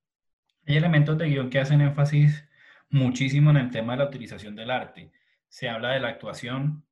Hay 0.66 0.78
elementos 0.78 1.18
de 1.18 1.28
guion 1.28 1.50
que 1.50 1.60
hacen 1.60 1.82
énfasis 1.82 2.48
muchísimo 2.90 3.50
en 3.50 3.58
el 3.58 3.70
tema 3.70 3.94
de 3.94 4.00
la 4.00 4.06
utilización 4.06 4.56
del 4.56 4.72
arte. 4.72 5.12
Se 5.50 5.68
habla 5.68 5.90
de 5.92 6.00
la 6.00 6.08
actuación, 6.08 6.86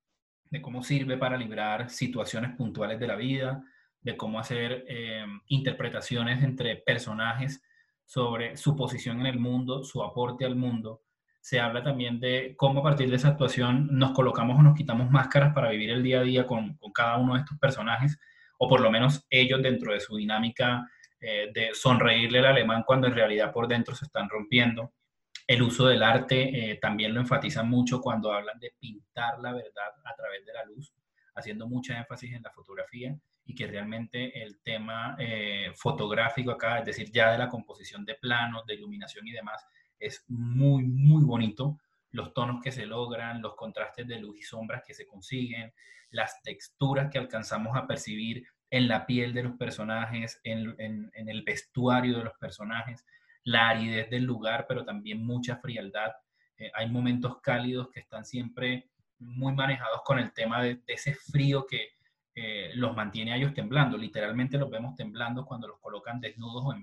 de 0.50 0.62
cómo 0.62 0.84
sirve 0.84 1.18
para 1.18 1.38
librar 1.38 1.90
situaciones 1.90 2.52
puntuales 2.58 3.00
de 3.00 3.08
la 3.08 3.16
vida, 3.16 3.64
de 4.02 4.18
cómo 4.18 4.40
hacer 4.40 4.84
eh, 4.90 5.26
interpretaciones 5.48 6.44
entre 6.44 6.76
personajes 6.76 7.64
sobre 8.04 8.58
su 8.58 8.76
posición 8.76 9.22
en 9.22 9.28
el 9.28 9.40
mundo, 9.40 9.86
su 9.86 10.04
aporte 10.04 10.44
al 10.44 10.58
mundo. 10.58 11.04
Se 11.40 11.62
habla 11.62 11.82
también 11.82 12.20
de 12.20 12.56
cómo 12.58 12.82
a 12.82 12.84
partir 12.84 13.10
de 13.10 13.16
esa 13.16 13.30
actuación 13.30 13.88
nos 13.90 14.12
colocamos 14.12 14.60
o 14.60 14.64
nos 14.64 14.76
quitamos 14.76 15.10
máscaras 15.10 15.54
para 15.54 15.70
vivir 15.70 15.92
el 15.92 16.04
día 16.04 16.20
a 16.20 16.24
día 16.24 16.46
con, 16.46 16.76
con 16.76 16.92
cada 16.92 17.18
uno 17.18 17.36
de 17.36 17.40
estos 17.40 17.58
personajes, 17.58 18.20
o 18.58 18.68
por 18.68 18.82
lo 18.82 18.92
menos 18.92 19.26
ellos 19.30 19.62
dentro 19.64 19.94
de 19.94 20.02
su 20.02 20.18
dinámica 20.18 20.86
eh, 21.22 21.52
de 21.54 21.70
sonreírle 21.76 22.40
al 22.40 22.48
alemán 22.48 22.84
cuando 22.84 23.06
en 23.06 23.14
realidad 23.14 23.52
por 23.52 23.68
dentro 23.68 23.94
se 23.94 24.06
están 24.06 24.28
rompiendo. 24.28 24.94
El 25.46 25.62
uso 25.62 25.86
del 25.86 26.02
arte 26.02 26.72
eh, 26.72 26.80
también 26.82 27.14
lo 27.14 27.20
enfatizan 27.20 27.70
mucho 27.70 28.02
cuando 28.02 28.34
hablan 28.34 28.60
de 28.60 28.74
pintar 28.80 29.40
la 29.40 29.54
verdad 29.54 29.92
a 30.04 30.16
través 30.16 30.44
de 30.46 30.54
la 30.54 30.66
luz, 30.66 30.94
haciendo 31.36 31.68
mucha 31.68 31.98
énfasis 31.98 32.34
en 32.34 32.42
la 32.42 32.50
fotografía 32.50 33.16
y 33.46 33.54
que 33.54 33.68
realmente 33.68 34.42
el 34.42 34.62
tema 34.62 35.16
eh, 35.20 35.72
fotográfico 35.76 36.52
acá, 36.52 36.80
es 36.80 36.86
decir, 36.86 37.12
ya 37.12 37.32
de 37.32 37.38
la 37.38 37.50
composición 37.50 38.04
de 38.04 38.16
planos, 38.16 38.66
de 38.66 38.74
iluminación 38.74 39.28
y 39.28 39.32
demás, 39.32 39.64
es 40.00 40.26
muy, 40.28 40.84
muy 40.84 41.24
bonito. 41.24 41.78
Los 42.12 42.34
tonos 42.34 42.62
que 42.64 42.72
se 42.72 42.86
logran, 42.86 43.42
los 43.42 43.56
contrastes 43.56 44.08
de 44.08 44.20
luz 44.20 44.40
y 44.40 44.42
sombras 44.42 44.84
que 44.86 44.94
se 44.94 45.06
consiguen, 45.06 45.72
las 46.10 46.42
texturas 46.42 47.10
que 47.12 47.20
alcanzamos 47.20 47.76
a 47.78 47.88
percibir 47.88 48.46
en 48.72 48.88
la 48.88 49.06
piel 49.06 49.34
de 49.34 49.44
los 49.44 49.58
personajes, 49.58 50.40
en, 50.44 50.76
en, 50.80 51.30
el 51.30 51.44
vestuario 51.44 52.18
de 52.18 52.24
los 52.24 52.34
personajes, 52.40 53.06
la 53.44 53.70
aridez 53.70 54.10
del 54.10 54.24
lugar, 54.24 54.66
pero 54.68 54.86
también 54.86 55.24
mucha 55.24 55.58
frialdad. 55.58 56.12
Eh, 56.58 56.72
hay 56.74 56.90
momentos 56.90 57.42
cálidos 57.42 57.90
que 57.90 58.00
están 58.00 58.24
siempre 58.24 58.90
muy 59.20 59.54
manejados 59.54 60.02
con 60.06 60.20
el 60.20 60.32
tema 60.32 60.64
de, 60.64 60.82
ese 60.88 61.14
frío 61.14 61.66
que 61.68 61.90
eh, 62.34 62.72
los 62.76 62.96
mantiene 62.96 63.34
a 63.34 63.36
ellos 63.36 63.54
temblando. 63.54 63.98
Literalmente 63.98 64.58
los 64.58 64.70
vemos 64.70 64.96
temblando 64.96 65.46
cuando 65.46 65.68
los 65.68 65.80
colocan 65.80 66.22
desnudos 66.22 66.64
o 66.66 66.74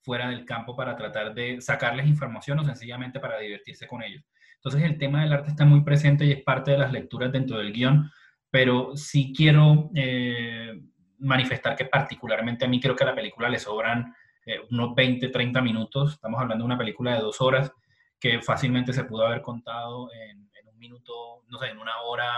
fuera 0.00 0.28
del 0.28 0.44
campo 0.44 0.74
para 0.74 0.96
tratar 0.96 1.32
de 1.32 1.60
sacarles 1.60 2.06
información 2.06 2.58
o 2.58 2.64
sencillamente 2.64 3.20
para 3.20 3.38
divertirse 3.38 3.86
con 3.86 4.02
ellos. 4.02 4.24
Entonces 4.56 4.82
el 4.82 4.98
tema 4.98 5.22
del 5.22 5.32
arte 5.32 5.50
está 5.50 5.64
muy 5.64 5.82
presente 5.82 6.24
y 6.24 6.32
es 6.32 6.42
parte 6.42 6.72
de 6.72 6.78
las 6.78 6.92
lecturas 6.92 7.30
dentro 7.30 7.58
del 7.58 7.72
guion, 7.72 8.10
pero 8.50 8.96
sí 8.96 9.32
quiero 9.36 9.90
eh, 9.94 10.80
manifestar 11.18 11.76
que 11.76 11.86
particularmente 11.86 12.64
a 12.64 12.68
mí 12.68 12.80
creo 12.80 12.96
que 12.96 13.04
a 13.04 13.08
la 13.08 13.14
película 13.14 13.48
le 13.48 13.58
sobran 13.58 14.14
eh, 14.44 14.60
unos 14.70 14.94
20, 14.94 15.28
30 15.28 15.60
minutos. 15.60 16.14
Estamos 16.14 16.40
hablando 16.40 16.62
de 16.62 16.66
una 16.66 16.78
película 16.78 17.14
de 17.14 17.20
dos 17.20 17.40
horas 17.40 17.72
que 18.18 18.40
fácilmente 18.40 18.92
se 18.92 19.04
pudo 19.04 19.26
haber 19.26 19.42
contado 19.42 20.08
en, 20.12 20.48
un 20.66 20.78
minuto, 20.78 21.42
no 21.48 21.58
sé, 21.58 21.68
en 21.68 21.78
una 21.78 22.00
hora 22.02 22.30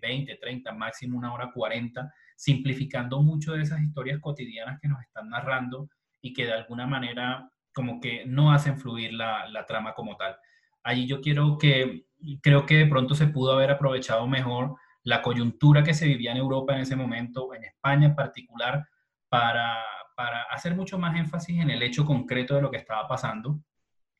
20, 0.00 0.32
eh, 0.32 0.38
30, 0.40 0.72
máximo 0.72 1.18
una 1.18 1.32
hora 1.32 1.50
40, 1.52 2.12
simplificando 2.36 3.20
mucho 3.22 3.52
de 3.52 3.62
esas 3.62 3.80
historias 3.80 4.20
cotidianas 4.20 4.80
que 4.80 4.88
nos 4.88 5.00
están 5.02 5.28
narrando 5.28 5.88
y 6.20 6.32
que 6.32 6.46
de 6.46 6.52
alguna 6.52 6.86
manera 6.86 7.50
como 7.72 8.00
que 8.00 8.24
no 8.26 8.52
hacen 8.52 8.78
fluir 8.78 9.12
la, 9.14 9.48
la 9.48 9.66
trama 9.66 9.94
como 9.94 10.16
tal. 10.16 10.36
Allí 10.82 11.06
yo 11.06 11.20
quiero 11.20 11.58
que, 11.58 12.06
creo 12.42 12.66
que 12.66 12.76
de 12.78 12.86
pronto 12.86 13.14
se 13.14 13.28
pudo 13.28 13.52
haber 13.52 13.70
aprovechado 13.70 14.26
mejor 14.26 14.76
la 15.04 15.22
coyuntura 15.22 15.82
que 15.82 15.94
se 15.94 16.06
vivía 16.06 16.32
en 16.32 16.38
Europa 16.38 16.74
en 16.74 16.82
ese 16.82 16.96
momento, 16.96 17.54
en 17.54 17.64
España 17.64 18.08
en 18.08 18.14
particular, 18.14 18.86
para, 19.28 19.78
para 20.16 20.42
hacer 20.44 20.74
mucho 20.76 20.98
más 20.98 21.16
énfasis 21.16 21.60
en 21.60 21.70
el 21.70 21.82
hecho 21.82 22.04
concreto 22.04 22.54
de 22.54 22.62
lo 22.62 22.70
que 22.70 22.76
estaba 22.76 23.08
pasando. 23.08 23.60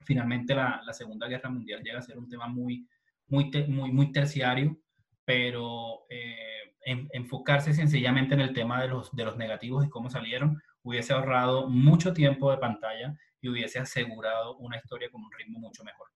Finalmente 0.00 0.54
la, 0.54 0.80
la 0.84 0.92
Segunda 0.92 1.28
Guerra 1.28 1.50
Mundial 1.50 1.82
llega 1.82 1.98
a 1.98 2.02
ser 2.02 2.18
un 2.18 2.28
tema 2.28 2.48
muy, 2.48 2.88
muy, 3.28 3.50
muy, 3.68 3.92
muy 3.92 4.12
terciario, 4.12 4.76
pero 5.24 6.04
eh, 6.10 6.74
enfocarse 6.84 7.72
sencillamente 7.72 8.34
en 8.34 8.40
el 8.40 8.52
tema 8.52 8.82
de 8.82 8.88
los, 8.88 9.14
de 9.14 9.24
los 9.24 9.36
negativos 9.36 9.84
y 9.84 9.88
cómo 9.88 10.10
salieron 10.10 10.60
hubiese 10.82 11.12
ahorrado 11.12 11.68
mucho 11.68 12.12
tiempo 12.12 12.50
de 12.50 12.58
pantalla 12.58 13.16
y 13.40 13.48
hubiese 13.48 13.78
asegurado 13.78 14.56
una 14.56 14.76
historia 14.76 15.10
con 15.10 15.22
un 15.22 15.30
ritmo 15.32 15.58
mucho 15.58 15.84
mejor. 15.84 16.08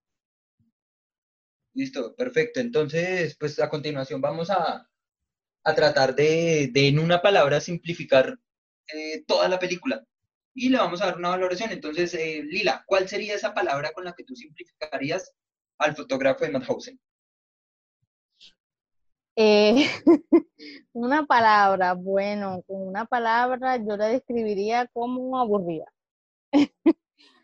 Listo, 1.76 2.16
perfecto. 2.16 2.58
Entonces, 2.58 3.36
pues 3.38 3.60
a 3.60 3.68
continuación 3.68 4.22
vamos 4.22 4.48
a, 4.50 4.88
tratar 5.74 6.14
de, 6.14 6.72
en 6.74 6.98
una 6.98 7.20
palabra, 7.20 7.60
simplificar 7.60 8.38
eh, 8.94 9.24
toda 9.26 9.46
la 9.48 9.58
película. 9.58 10.02
Y 10.54 10.70
le 10.70 10.78
vamos 10.78 11.02
a 11.02 11.06
dar 11.06 11.18
una 11.18 11.28
valoración. 11.28 11.70
Entonces, 11.72 12.14
eh, 12.14 12.42
Lila, 12.44 12.82
¿cuál 12.86 13.08
sería 13.08 13.34
esa 13.34 13.52
palabra 13.52 13.92
con 13.92 14.04
la 14.04 14.14
que 14.14 14.24
tú 14.24 14.34
simplificarías 14.34 15.34
al 15.76 15.94
fotógrafo 15.94 16.46
de 16.46 16.52
Madhausen? 16.52 16.98
Eh, 19.36 19.86
una 20.94 21.26
palabra, 21.26 21.92
bueno, 21.92 22.62
con 22.66 22.88
una 22.88 23.04
palabra 23.04 23.76
yo 23.76 23.98
la 23.98 24.06
describiría 24.06 24.86
como 24.94 25.38
aburrida. 25.38 25.92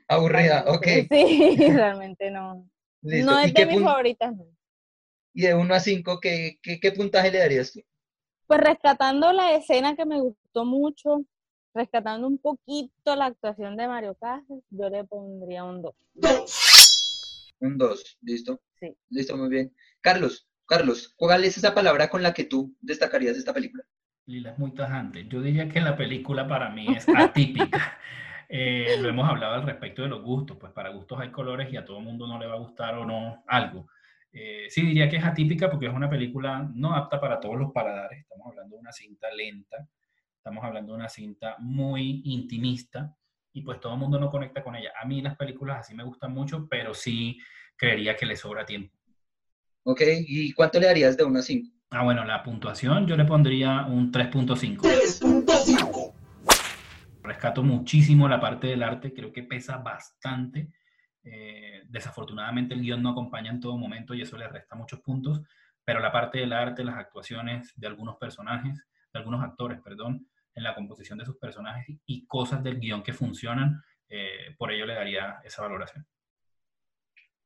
Aburrida, 0.09 0.65
ok. 0.69 0.87
Sí, 1.11 1.57
realmente 1.75 2.31
no. 2.31 2.72
No 3.03 3.41
es 3.41 3.53
de 3.53 3.67
mis 3.67 3.83
favoritas. 3.83 4.35
¿Y 5.35 5.43
de 5.43 5.55
1 5.55 5.75
a 5.75 5.81
5 5.81 6.21
¿qué, 6.21 6.59
qué, 6.63 6.93
puntaje 6.93 7.31
le 7.31 7.39
darías 7.39 7.73
tú? 7.73 7.81
Pues 8.47 8.61
rescatando 8.61 9.33
la 9.33 9.55
escena 9.55 9.97
que 9.97 10.05
me 10.05 10.21
gustó 10.21 10.65
mucho, 10.65 11.25
rescatando 11.75 12.27
un 12.27 12.39
poquito 12.39 13.17
la 13.17 13.27
actuación 13.27 13.77
de 13.77 13.89
Mario 13.89 14.15
Casas, 14.15 14.59
yo 14.71 14.89
le 14.89 15.05
pondría 15.05 15.65
un 15.65 15.83
2. 15.83 15.95
Un 17.61 17.79
2, 17.79 18.19
¿listo? 18.23 18.61
Sí. 18.79 18.95
Listo, 19.09 19.37
muy 19.37 19.49
bien. 19.49 19.75
Carlos, 20.01 20.47
Carlos, 20.67 21.13
¿cuál 21.17 21.45
es 21.45 21.57
esa 21.57 21.75
palabra 21.75 22.09
con 22.09 22.23
la 22.23 22.35
que 22.35 22.45
tú 22.45 22.75
destacarías 22.81 23.37
esta 23.37 23.55
película? 23.55 23.85
Lila 24.27 24.53
es 24.53 24.59
muy 24.59 24.73
tajante. 24.73 25.27
Yo 25.29 25.41
diría 25.41 25.69
que 25.69 25.81
la 25.81 25.97
película 25.97 26.47
para 26.47 26.71
mí 26.71 26.87
es 26.95 27.07
atípica. 27.09 27.99
Eh, 28.55 28.99
lo 29.01 29.09
hemos 29.09 29.27
hablado 29.27 29.55
al 29.55 29.63
respecto 29.63 30.03
de 30.03 30.09
los 30.09 30.21
gustos, 30.21 30.59
pues 30.59 30.73
para 30.73 30.91
gustos 30.91 31.19
hay 31.19 31.31
colores 31.31 31.73
y 31.73 31.79
a 31.79 31.87
todo 31.87 31.97
el 31.97 32.05
mundo 32.05 32.27
no 32.27 32.39
le 32.39 32.47
va 32.47 32.57
a 32.57 32.59
gustar 32.59 32.95
o 32.97 33.07
no 33.07 33.43
algo. 33.47 33.87
Eh, 34.31 34.67
sí 34.69 34.83
diría 34.83 35.09
que 35.09 35.17
es 35.17 35.25
atípica 35.25 35.71
porque 35.71 35.87
es 35.87 35.95
una 35.95 36.11
película 36.11 36.69
no 36.75 36.95
apta 36.95 37.19
para 37.19 37.41
todos 37.41 37.57
los 37.57 37.73
paladares. 37.73 38.21
Estamos 38.21 38.49
hablando 38.49 38.77
de 38.77 38.81
una 38.83 38.93
cinta 38.93 39.29
lenta, 39.35 39.89
estamos 40.37 40.63
hablando 40.63 40.93
de 40.93 40.99
una 40.99 41.09
cinta 41.09 41.57
muy 41.61 42.21
intimista 42.27 43.17
y 43.55 43.63
pues 43.63 43.81
todo 43.81 43.95
el 43.95 44.01
mundo 44.01 44.21
no 44.21 44.29
conecta 44.29 44.63
con 44.63 44.77
ella. 44.77 44.93
A 45.03 45.07
mí 45.07 45.23
las 45.23 45.35
películas 45.35 45.81
así 45.81 45.95
me 45.95 46.05
gustan 46.05 46.35
mucho, 46.35 46.69
pero 46.69 46.93
sí 46.93 47.39
creería 47.75 48.17
que 48.17 48.27
le 48.27 48.37
sobra 48.37 48.67
tiempo. 48.67 48.95
Ok, 49.85 50.03
¿y 50.27 50.53
cuánto 50.53 50.79
le 50.79 50.89
darías 50.89 51.17
de 51.17 51.25
1 51.25 51.39
a 51.39 51.43
5? 51.43 51.71
Ah, 51.89 52.05
bueno, 52.05 52.23
la 52.27 52.43
puntuación 52.43 53.07
yo 53.07 53.17
le 53.17 53.25
pondría 53.25 53.87
un 53.87 54.13
3.5. 54.13 54.83
3.5 54.83 55.32
rescato 57.23 57.63
muchísimo 57.63 58.29
la 58.29 58.41
parte 58.41 58.69
del 58.69 58.83
arte, 58.83 59.13
creo 59.13 59.33
que 59.33 59.43
pesa 59.43 59.79
bastante. 59.79 60.73
Eh, 61.25 61.83
desafortunadamente 61.89 62.75
el 62.75 62.83
guion 62.83 63.03
no 63.03 63.11
acompaña 63.11 63.51
en 63.51 63.61
todo 63.61 63.77
momento 63.79 64.13
y 64.13 64.23
eso 64.23 64.37
le 64.37 64.49
resta 64.49 64.75
muchos 64.75 65.01
puntos, 65.01 65.41
pero 65.85 66.01
la 66.01 66.11
parte 66.11 66.39
del 66.39 66.53
arte, 66.53 66.85
las 66.85 66.97
actuaciones 66.97 67.73
de 67.77 67.87
algunos 67.87 68.17
personajes, 68.17 68.85
de 69.13 69.19
algunos 69.19 69.43
actores, 69.43 69.81
perdón, 69.83 70.29
en 70.55 70.63
la 70.65 70.75
composición 70.75 71.19
de 71.19 71.25
sus 71.25 71.39
personajes 71.39 71.97
y 72.07 72.27
cosas 72.27 72.63
del 72.63 72.79
guion 72.79 73.03
que 73.03 73.13
funcionan, 73.13 73.83
eh, 74.09 74.55
por 74.59 74.73
ello 74.73 74.87
le 74.87 74.95
daría 74.95 75.41
esa 75.45 75.63
valoración. 75.63 76.07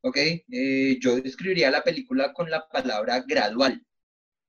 Ok, 0.02 0.16
eh, 0.16 0.98
yo 1.00 1.20
describiría 1.20 1.70
la 1.70 1.82
película 1.82 2.32
con 2.32 2.50
la 2.50 2.66
palabra 2.68 3.22
gradual. 3.26 3.84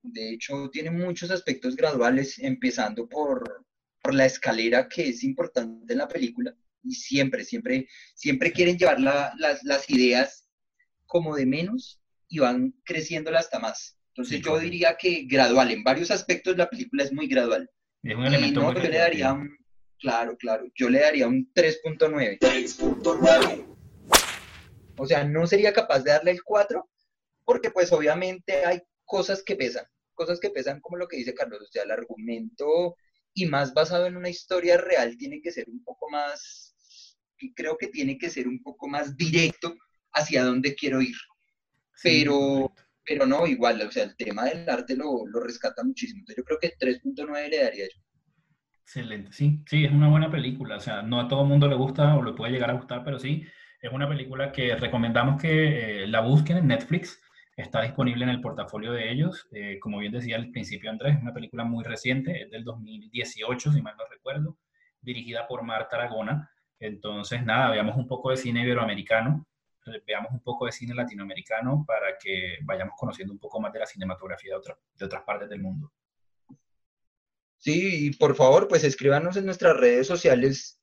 De 0.01 0.33
hecho, 0.33 0.69
tiene 0.69 0.91
muchos 0.91 1.31
aspectos 1.31 1.75
graduales, 1.75 2.39
empezando 2.39 3.07
por, 3.09 3.65
la 4.13 4.25
escalera 4.25 4.87
que 4.87 5.09
es 5.09 5.23
importante 5.23 5.93
en 5.93 5.99
la 5.99 6.07
película 6.07 6.55
y 6.83 6.93
siempre, 6.93 7.43
siempre, 7.43 7.87
siempre 8.15 8.51
quieren 8.51 8.77
llevar 8.77 8.99
las, 8.99 9.89
ideas 9.89 10.47
como 11.05 11.35
de 11.35 11.45
menos 11.45 12.01
y 12.27 12.39
van 12.39 12.73
creciéndolas 12.83 13.45
hasta 13.45 13.59
más. 13.59 13.97
Entonces 14.09 14.41
yo 14.41 14.57
diría 14.59 14.97
que 14.97 15.25
gradual, 15.29 15.71
en 15.71 15.83
varios 15.83 16.11
aspectos 16.11 16.57
la 16.57 16.69
película 16.69 17.03
es 17.03 17.13
muy 17.13 17.27
gradual. 17.27 17.69
Es 18.03 18.15
un 18.15 18.25
elemento 18.25 18.61
no, 18.61 18.73
yo 18.73 18.89
le 18.89 18.97
daría 18.97 19.33
un, 19.33 19.57
claro, 19.99 20.37
claro, 20.37 20.65
yo 20.75 20.89
le 20.89 20.99
daría 20.99 21.27
un 21.27 21.51
3.9. 21.53 22.39
3.9. 22.39 23.65
O 24.97 25.05
sea, 25.05 25.23
no 25.23 25.45
sería 25.45 25.73
capaz 25.73 25.99
de 25.99 26.11
darle 26.11 26.31
el 26.31 26.43
4 26.43 26.89
porque 27.45 27.71
pues 27.71 27.91
obviamente 27.91 28.65
hay 28.65 28.81
cosas 29.05 29.43
que 29.43 29.55
pesan, 29.55 29.85
cosas 30.13 30.39
que 30.39 30.49
pesan 30.49 30.81
como 30.81 30.97
lo 30.97 31.07
que 31.07 31.17
dice 31.17 31.33
Carlos, 31.33 31.61
o 31.61 31.71
sea, 31.71 31.83
el 31.83 31.91
argumento 31.91 32.95
y 33.37 33.45
más 33.45 33.71
basado 33.73 34.07
en 34.07 34.17
una 34.17 34.29
historia 34.29 34.77
real, 34.77 35.15
tiene 35.15 35.39
que 35.41 35.51
ser 35.51 35.69
un 35.69 35.83
poco 35.83 36.09
más, 36.09 36.75
creo 37.55 37.77
que 37.77 37.87
tiene 37.87 38.17
que 38.17 38.31
ser 38.31 38.47
un 38.47 38.63
poco 38.63 38.87
más 38.87 39.15
directo 39.15 39.75
hacia 40.11 40.43
dónde 40.43 40.73
quiero 40.73 41.03
ir. 41.03 41.15
Pero, 42.01 42.73
pero 43.05 43.27
no, 43.27 43.45
igual, 43.45 43.79
o 43.81 43.91
sea, 43.91 44.05
el 44.05 44.15
tema 44.15 44.45
del 44.45 44.67
arte 44.67 44.95
lo, 44.95 45.27
lo 45.27 45.39
rescata 45.39 45.83
muchísimo. 45.83 46.21
Entonces 46.21 46.37
yo 46.37 46.45
creo 46.45 46.59
que 46.59 46.75
3.9 46.79 47.49
le 47.49 47.63
daría 47.63 47.85
yo. 47.85 48.01
Excelente, 48.81 49.31
sí, 49.31 49.61
sí, 49.67 49.85
es 49.85 49.91
una 49.91 50.09
buena 50.09 50.31
película. 50.31 50.77
O 50.77 50.79
sea, 50.79 51.03
no 51.03 51.19
a 51.19 51.27
todo 51.27 51.43
el 51.43 51.49
mundo 51.49 51.67
le 51.67 51.75
gusta 51.75 52.15
o 52.15 52.23
le 52.23 52.33
puede 52.33 52.51
llegar 52.51 52.71
a 52.71 52.73
gustar, 52.73 53.03
pero 53.03 53.19
sí, 53.19 53.45
es 53.79 53.91
una 53.91 54.09
película 54.09 54.51
que 54.51 54.75
recomendamos 54.75 55.39
que 55.39 56.03
eh, 56.03 56.07
la 56.07 56.21
busquen 56.21 56.57
en 56.57 56.67
Netflix. 56.67 57.21
Está 57.57 57.81
disponible 57.81 58.23
en 58.23 58.29
el 58.29 58.41
portafolio 58.41 58.93
de 58.93 59.11
ellos. 59.11 59.47
Eh, 59.51 59.79
como 59.79 59.99
bien 59.99 60.13
decía 60.13 60.37
al 60.37 60.51
principio 60.51 60.89
Andrés, 60.89 61.17
es 61.17 61.21
una 61.21 61.33
película 61.33 61.65
muy 61.65 61.83
reciente, 61.83 62.43
es 62.43 62.51
del 62.51 62.63
2018, 62.63 63.73
si 63.73 63.81
mal 63.81 63.95
no 63.97 64.05
recuerdo, 64.09 64.57
dirigida 65.01 65.47
por 65.47 65.63
Marta 65.63 65.97
Aragona. 65.97 66.49
Entonces, 66.79 67.43
nada, 67.43 67.71
veamos 67.71 67.97
un 67.97 68.07
poco 68.07 68.29
de 68.29 68.37
cine 68.37 68.61
iberoamericano, 68.61 69.45
veamos 70.05 70.31
un 70.31 70.41
poco 70.41 70.65
de 70.67 70.71
cine 70.71 70.93
latinoamericano 70.93 71.83
para 71.85 72.17
que 72.17 72.59
vayamos 72.63 72.93
conociendo 72.97 73.33
un 73.33 73.39
poco 73.39 73.59
más 73.59 73.73
de 73.73 73.79
la 73.79 73.85
cinematografía 73.85 74.53
de, 74.55 74.73
de 74.95 75.05
otras 75.05 75.23
partes 75.23 75.49
del 75.49 75.61
mundo. 75.61 75.91
Sí, 77.57 78.07
y 78.07 78.15
por 78.15 78.35
favor, 78.35 78.67
pues 78.67 78.83
escríbanos 78.83 79.35
en 79.35 79.45
nuestras 79.45 79.75
redes 79.75 80.05
sociales 80.05 80.77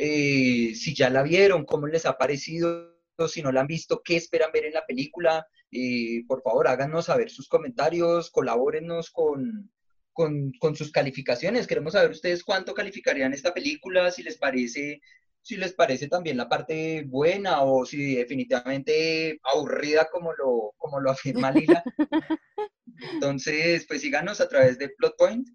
eh, 0.00 0.76
si 0.76 0.94
ya 0.94 1.10
la 1.10 1.24
vieron, 1.24 1.64
cómo 1.64 1.88
les 1.88 2.06
ha 2.06 2.16
parecido, 2.16 2.96
si 3.26 3.42
no 3.42 3.50
la 3.50 3.62
han 3.62 3.66
visto, 3.66 4.02
qué 4.04 4.16
esperan 4.16 4.52
ver 4.52 4.66
en 4.66 4.74
la 4.74 4.86
película. 4.86 5.46
Eh, 5.72 6.22
por 6.28 6.42
favor, 6.42 6.68
háganos 6.68 7.06
saber 7.06 7.30
sus 7.30 7.48
comentarios, 7.48 8.30
colabórennos 8.30 9.10
con, 9.10 9.72
con, 10.12 10.52
con, 10.60 10.76
sus 10.76 10.92
calificaciones. 10.92 11.66
Queremos 11.66 11.94
saber 11.94 12.10
ustedes 12.10 12.44
cuánto 12.44 12.74
calificarían 12.74 13.32
esta 13.32 13.52
película, 13.52 14.10
si 14.12 14.22
les 14.22 14.38
parece, 14.38 15.00
si 15.42 15.56
les 15.56 15.72
parece 15.72 16.08
también 16.08 16.36
la 16.36 16.48
parte 16.48 17.04
buena 17.06 17.62
o 17.62 17.84
si 17.84 18.14
definitivamente 18.14 19.40
aburrida 19.42 20.08
como 20.12 20.32
lo, 20.34 20.74
como 20.76 21.00
lo 21.00 21.10
afirma 21.10 21.50
Lila. 21.50 21.82
Entonces, 23.14 23.84
pues 23.86 24.00
síganos 24.00 24.40
a 24.40 24.48
través 24.48 24.78
de 24.78 24.90
Plotpoint 24.90 25.48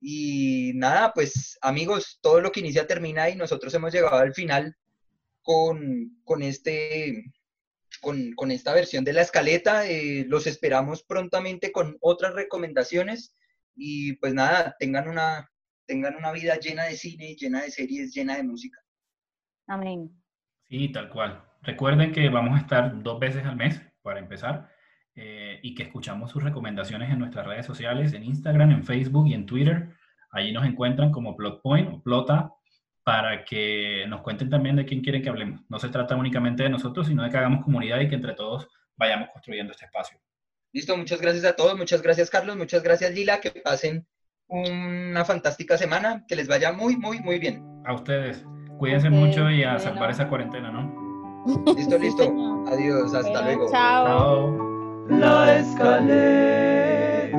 y 0.00 0.72
nada, 0.74 1.12
pues 1.14 1.58
amigos, 1.62 2.18
todo 2.20 2.40
lo 2.40 2.52
que 2.52 2.60
inicia 2.60 2.86
termina 2.86 3.30
y 3.30 3.36
nosotros 3.36 3.72
hemos 3.74 3.92
llegado 3.92 4.16
al 4.16 4.34
final 4.34 4.76
con, 5.44 6.20
con 6.24 6.42
este, 6.42 7.32
con, 8.00 8.50
esta 8.50 8.74
versión 8.74 9.04
de 9.04 9.12
la 9.12 9.22
escaleta. 9.22 9.86
Eh, 9.86 10.24
los 10.28 10.48
esperamos 10.48 11.04
prontamente 11.04 11.70
con 11.70 11.96
otras 12.00 12.34
recomendaciones 12.34 13.36
y 13.76 14.14
pues 14.14 14.34
nada, 14.34 14.74
tengan 14.78 15.08
una, 15.08 15.50
tengan 15.86 16.16
una 16.16 16.32
vida 16.32 16.58
llena 16.58 16.84
de 16.84 16.96
cine, 16.96 17.36
llena 17.36 17.62
de 17.62 17.70
series, 17.70 18.12
llena 18.12 18.36
de 18.36 18.42
música. 18.42 18.80
Amén. 19.68 20.10
Sí, 20.68 20.88
tal 20.88 21.08
cual. 21.10 21.44
Recuerden 21.62 22.12
que 22.12 22.28
vamos 22.28 22.58
a 22.58 22.62
estar 22.62 23.02
dos 23.02 23.20
veces 23.20 23.44
al 23.44 23.56
mes 23.56 23.80
para 24.02 24.18
empezar. 24.18 24.68
Eh, 25.16 25.60
y 25.62 25.76
que 25.76 25.84
escuchamos 25.84 26.32
sus 26.32 26.42
recomendaciones 26.42 27.08
en 27.08 27.20
nuestras 27.20 27.46
redes 27.46 27.64
sociales, 27.64 28.12
en 28.14 28.24
Instagram, 28.24 28.72
en 28.72 28.84
Facebook 28.84 29.28
y 29.28 29.34
en 29.34 29.46
Twitter. 29.46 29.90
Allí 30.32 30.50
nos 30.50 30.66
encuentran 30.66 31.12
como 31.12 31.36
Plotpoint 31.36 31.88
o 31.88 32.02
Plota 32.02 32.52
para 33.04 33.44
que 33.44 34.06
nos 34.08 34.22
cuenten 34.22 34.48
también 34.50 34.76
de 34.76 34.86
quién 34.86 35.02
quieren 35.02 35.22
que 35.22 35.28
hablemos. 35.28 35.60
No 35.68 35.78
se 35.78 35.90
trata 35.90 36.16
únicamente 36.16 36.62
de 36.62 36.70
nosotros, 36.70 37.06
sino 37.06 37.22
de 37.22 37.30
que 37.30 37.36
hagamos 37.36 37.62
comunidad 37.62 38.00
y 38.00 38.08
que 38.08 38.14
entre 38.14 38.32
todos 38.32 38.66
vayamos 38.96 39.28
construyendo 39.30 39.72
este 39.72 39.84
espacio. 39.84 40.18
Listo, 40.72 40.96
muchas 40.96 41.20
gracias 41.20 41.44
a 41.44 41.54
todos, 41.54 41.76
muchas 41.76 42.02
gracias 42.02 42.30
Carlos, 42.30 42.56
muchas 42.56 42.82
gracias 42.82 43.14
Lila, 43.14 43.40
que 43.40 43.50
pasen 43.50 44.06
una 44.48 45.24
fantástica 45.24 45.78
semana, 45.78 46.24
que 46.26 46.34
les 46.34 46.48
vaya 46.48 46.72
muy, 46.72 46.96
muy, 46.96 47.20
muy 47.20 47.38
bien. 47.38 47.62
A 47.84 47.92
ustedes, 47.92 48.44
cuídense 48.78 49.10
mucho 49.10 49.50
y 49.50 49.62
a 49.62 49.78
salvar 49.78 50.10
esa 50.10 50.28
cuarentena, 50.28 50.72
¿no? 50.72 51.04
Listo, 51.76 51.98
listo. 51.98 52.64
Adiós, 52.68 53.14
hasta 53.14 53.42
luego. 53.42 53.70
Chao. 53.70 55.06
La 55.10 55.58
escaleta. 55.58 57.34